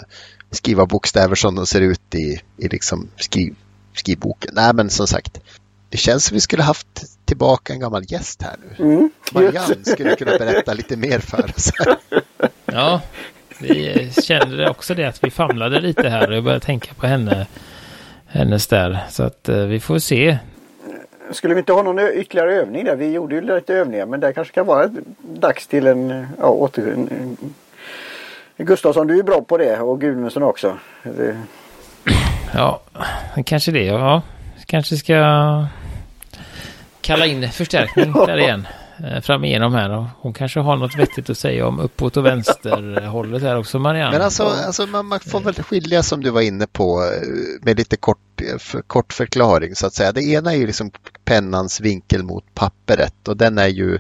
skriva 0.51 0.85
bokstäver 0.85 1.35
som 1.35 1.55
de 1.55 1.65
ser 1.65 1.81
ut 1.81 2.15
i, 2.15 2.41
i 2.57 2.67
liksom 2.67 3.07
skriv, 3.17 3.55
skrivboken. 3.93 4.51
Nej 4.53 4.73
men 4.73 4.89
som 4.89 5.07
sagt, 5.07 5.39
det 5.89 5.97
känns 5.97 6.25
som 6.25 6.35
vi 6.35 6.41
skulle 6.41 6.63
haft 6.63 6.87
tillbaka 7.25 7.73
en 7.73 7.79
gammal 7.79 8.03
gäst 8.07 8.41
här 8.41 8.55
nu. 8.77 8.85
Mm. 8.85 9.09
Marianne 9.31 9.75
skulle 9.85 10.15
kunna 10.15 10.37
berätta 10.37 10.73
lite 10.73 10.97
mer 10.97 11.19
för 11.19 11.51
oss. 11.57 11.71
Ja, 12.65 13.01
vi 13.59 14.11
kände 14.23 14.69
också 14.69 14.95
det 14.95 15.05
att 15.05 15.23
vi 15.23 15.31
famlade 15.31 15.81
lite 15.81 16.09
här 16.09 16.29
och 16.29 16.35
jag 16.35 16.43
började 16.43 16.65
tänka 16.65 16.93
på 16.93 17.07
henne. 17.07 17.47
Hennes 18.35 18.67
där. 18.67 18.99
Så 19.09 19.23
att 19.23 19.49
eh, 19.49 19.57
vi 19.57 19.79
får 19.79 19.99
se. 19.99 20.37
Skulle 21.31 21.53
vi 21.53 21.59
inte 21.59 21.73
ha 21.73 21.83
någon 21.83 21.99
ytterligare 21.99 22.53
övning 22.53 22.85
där? 22.85 22.95
Vi 22.95 23.11
gjorde 23.11 23.35
ju 23.35 23.41
lite 23.41 23.73
övningar 23.73 24.05
men 24.05 24.19
det 24.19 24.33
kanske 24.33 24.53
kan 24.53 24.65
vara 24.65 24.89
dags 25.21 25.67
till 25.67 25.87
en 25.87 26.27
ja, 26.39 26.47
åter... 26.47 26.87
En, 26.87 27.37
en, 28.57 28.65
Gustafsson, 28.65 29.07
du 29.07 29.19
är 29.19 29.23
bra 29.23 29.41
på 29.41 29.57
det 29.57 29.79
och 29.79 30.01
Gudmundsson 30.01 30.43
också. 30.43 30.77
Det, 31.03 31.37
Ja, 32.53 32.81
kanske 33.45 33.71
det. 33.71 33.83
Ja, 33.83 34.21
kanske 34.65 34.97
ska 34.97 35.15
kalla 37.01 37.25
in 37.25 37.49
förstärkning 37.49 38.11
där 38.13 38.37
igen. 38.43 38.67
Eh, 38.97 39.21
framigenom 39.21 39.21
Fram 39.21 39.45
igenom 39.45 39.73
här. 39.73 39.89
Och 39.89 40.05
hon 40.21 40.33
kanske 40.33 40.59
har 40.59 40.77
något 40.77 40.95
vettigt 40.95 41.29
att 41.29 41.37
säga 41.37 41.67
om 41.67 41.79
uppåt 41.79 42.17
och 42.17 42.25
vänsterhållet 42.25 43.41
här 43.41 43.57
också, 43.57 43.79
Marianne. 43.79 44.11
Men 44.11 44.21
alltså, 44.21 44.43
alltså 44.43 44.85
man, 44.85 45.05
man 45.05 45.19
får 45.19 45.39
väl 45.39 45.53
skilja 45.53 46.03
som 46.03 46.21
du 46.21 46.29
var 46.29 46.41
inne 46.41 46.67
på 46.67 47.03
eh, 47.03 47.27
med 47.61 47.77
lite 47.77 47.97
kort, 47.97 48.41
eh, 48.41 48.57
för, 48.57 48.81
kort 48.81 49.13
förklaring 49.13 49.75
så 49.75 49.87
att 49.87 49.93
säga. 49.93 50.11
Det 50.11 50.23
ena 50.23 50.53
är 50.53 50.57
ju 50.57 50.67
liksom 50.67 50.91
pennans 51.25 51.81
vinkel 51.81 52.23
mot 52.23 52.53
pappret 52.53 53.27
och 53.27 53.37
den 53.37 53.57
är 53.57 53.67
ju, 53.67 53.99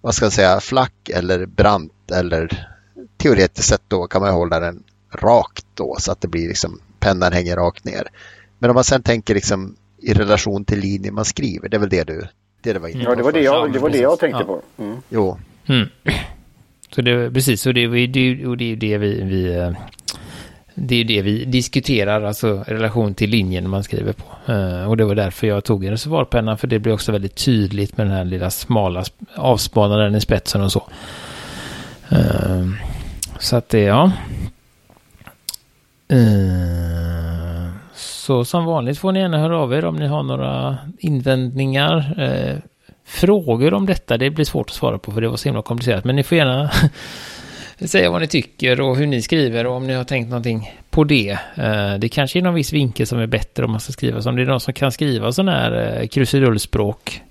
vad 0.00 0.14
ska 0.14 0.24
jag 0.24 0.32
säga, 0.32 0.60
flack 0.60 1.08
eller 1.08 1.46
brant 1.46 2.10
eller 2.12 2.68
teoretiskt 3.16 3.68
sett 3.68 3.82
då 3.88 4.06
kan 4.06 4.22
man 4.22 4.32
hålla 4.32 4.60
den 4.60 4.82
rakt 5.12 5.66
då 5.74 5.96
så 5.98 6.12
att 6.12 6.20
det 6.20 6.28
blir 6.28 6.48
liksom 6.48 6.80
pennan 6.98 7.32
hänger 7.32 7.56
rakt 7.56 7.84
ner. 7.84 8.08
Men 8.58 8.70
om 8.70 8.74
man 8.74 8.84
sen 8.84 9.02
tänker 9.02 9.34
liksom 9.34 9.76
i 9.98 10.14
relation 10.14 10.64
till 10.64 10.78
linjen 10.78 11.14
man 11.14 11.24
skriver, 11.24 11.68
det 11.68 11.76
är 11.76 11.80
väl 11.80 11.88
det 11.88 12.04
du, 12.04 12.28
det 12.66 12.72
du 12.72 12.78
var 12.78 12.88
inne 12.88 13.04
på. 13.04 13.10
ja, 13.10 13.14
det 13.14 13.22
var 13.22 13.32
det 13.32 13.40
Ja, 13.40 13.58
jag, 13.60 13.72
det 13.72 13.78
var 13.78 13.90
det 13.90 13.98
jag 13.98 14.18
tänkte 14.18 14.40
ja. 14.48 14.60
på. 14.76 14.82
Mm. 14.82 14.96
Jo, 15.08 15.38
Mm. 15.66 15.88
Så 16.94 17.02
det, 17.02 17.30
precis, 17.30 17.66
och 17.66 17.74
det, 17.74 17.80
är- 17.80 18.06
det, 18.08 18.46
och 18.46 18.56
det 18.56 18.64
är 18.64 18.68
ju 18.68 18.76
det 18.76 18.98
vi, 18.98 19.22
vi 19.22 19.54
eh, 19.56 19.70
det 20.74 20.96
är 21.00 21.04
det 21.04 21.22
vi 21.22 21.44
diskuterar, 21.44 22.22
alltså 22.22 22.64
relation 22.66 23.14
till 23.14 23.30
linjen 23.30 23.70
man 23.70 23.84
skriver 23.84 24.12
på. 24.12 24.52
Eh, 24.52 24.88
och 24.88 24.96
det 24.96 25.04
var 25.04 25.14
därför 25.14 25.46
jag 25.46 25.64
tog 25.64 25.84
en 25.84 25.90
reservoarpenna, 25.90 26.56
för 26.56 26.66
det 26.66 26.78
blir 26.78 26.92
också 26.92 27.12
väldigt 27.12 27.34
tydligt 27.44 27.96
med 27.96 28.06
den 28.06 28.14
här 28.16 28.24
lilla 28.24 28.50
smala 28.50 29.02
sp- 29.02 29.26
avspanaren 29.36 30.14
i 30.14 30.20
spetsen 30.20 30.62
och 30.62 30.72
så. 30.72 30.82
Eh, 32.10 32.66
så 33.38 33.56
att 33.56 33.68
det, 33.68 33.80
ja 33.80 34.12
så 38.26 38.44
som 38.44 38.64
vanligt 38.64 38.98
får 38.98 39.12
ni 39.12 39.20
gärna 39.20 39.38
höra 39.38 39.58
av 39.58 39.74
er 39.74 39.84
om 39.84 39.96
ni 39.96 40.06
har 40.06 40.22
några 40.22 40.78
invändningar. 40.98 42.14
Eh, 42.22 42.56
frågor 43.04 43.74
om 43.74 43.86
detta, 43.86 44.16
det 44.16 44.30
blir 44.30 44.44
svårt 44.44 44.66
att 44.70 44.74
svara 44.74 44.98
på 44.98 45.12
för 45.12 45.20
det 45.20 45.28
var 45.28 45.36
så 45.36 45.48
himla 45.48 45.62
komplicerat. 45.62 46.04
Men 46.04 46.16
ni 46.16 46.22
får 46.22 46.38
gärna 46.38 46.70
säga 47.86 48.10
vad 48.10 48.20
ni 48.20 48.26
tycker 48.26 48.80
och 48.80 48.96
hur 48.96 49.06
ni 49.06 49.22
skriver 49.22 49.66
och 49.66 49.74
om 49.76 49.86
ni 49.86 49.94
har 49.94 50.04
tänkt 50.04 50.28
någonting 50.28 50.70
på 50.90 51.04
det. 51.04 51.38
Eh, 51.54 51.94
Det 51.98 52.08
kanske 52.08 52.38
är 52.38 52.42
någon 52.42 52.54
viss 52.54 52.72
vinkel 52.72 53.06
som 53.06 53.18
är 53.18 53.26
bättre 53.26 53.64
om 53.64 53.70
man 53.70 53.80
ska 53.80 53.92
skriva. 53.92 54.22
Så 54.22 54.28
om 54.28 54.36
det 54.36 54.42
är 54.42 54.46
någon 54.46 54.60
som 54.60 54.74
kan 54.74 54.92
skriva 54.92 55.32
sån 55.32 55.48
här 55.48 56.00
eh, 56.00 56.06
krusidullspråk 56.06 57.22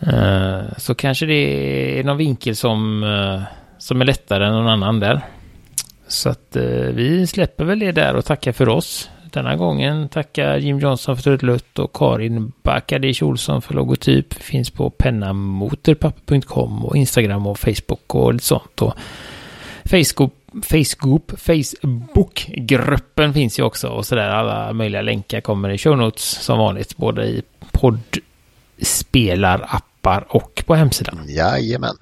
eh, 0.00 0.60
så 0.76 0.94
kanske 0.94 1.26
det 1.26 1.98
är 1.98 2.04
någon 2.04 2.16
vinkel 2.16 2.56
som, 2.56 3.02
eh, 3.02 3.42
som 3.78 4.00
är 4.00 4.04
lättare 4.04 4.46
än 4.46 4.52
någon 4.52 4.68
annan 4.68 5.00
där. 5.00 5.20
Så 6.08 6.28
att 6.28 6.56
eh, 6.56 6.62
vi 6.94 7.26
släpper 7.26 7.64
väl 7.64 7.78
det 7.78 7.92
där 7.92 8.16
och 8.16 8.24
tackar 8.24 8.52
för 8.52 8.68
oss. 8.68 9.10
Denna 9.32 9.56
gången 9.56 10.08
tackar 10.08 10.56
Jim 10.56 10.78
Johnson 10.78 11.16
för 11.16 11.22
trudelutt 11.22 11.78
och 11.78 11.92
Karin 11.92 12.52
Bakadic 12.62 13.22
Olsson 13.22 13.62
för 13.62 13.74
logotyp. 13.74 14.34
Finns 14.34 14.70
på 14.70 14.90
pennamotorpapper.com 14.90 16.84
och 16.84 16.96
Instagram 16.96 17.46
och 17.46 17.58
Facebook 17.58 18.14
och 18.14 18.32
lite 18.32 18.44
sånt. 18.44 18.82
Och 18.82 18.94
Facebook, 19.84 20.32
Facebook, 20.62 21.30
Facebookgruppen 21.38 23.34
finns 23.34 23.58
ju 23.58 23.62
också 23.62 23.88
och 23.88 24.06
sådär. 24.06 24.28
Alla 24.28 24.72
möjliga 24.72 25.02
länkar 25.02 25.40
kommer 25.40 25.68
i 25.68 25.78
show 25.78 25.96
notes 25.96 26.22
som 26.22 26.58
vanligt. 26.58 26.96
Både 26.96 27.24
i 27.24 27.42
poddspelarappar 27.72 30.24
och 30.28 30.62
på 30.66 30.74
hemsidan. 30.74 31.18
jajamän. 31.28 31.96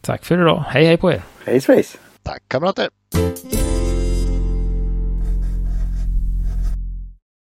Tack 0.00 0.24
för 0.24 0.40
idag. 0.40 0.64
Hej 0.68 0.86
hej 0.86 0.96
på 0.96 1.12
er. 1.12 1.22
Hej 1.46 1.60
svejs! 1.60 1.96
Tack 2.22 2.42
kamrater. 2.48 2.88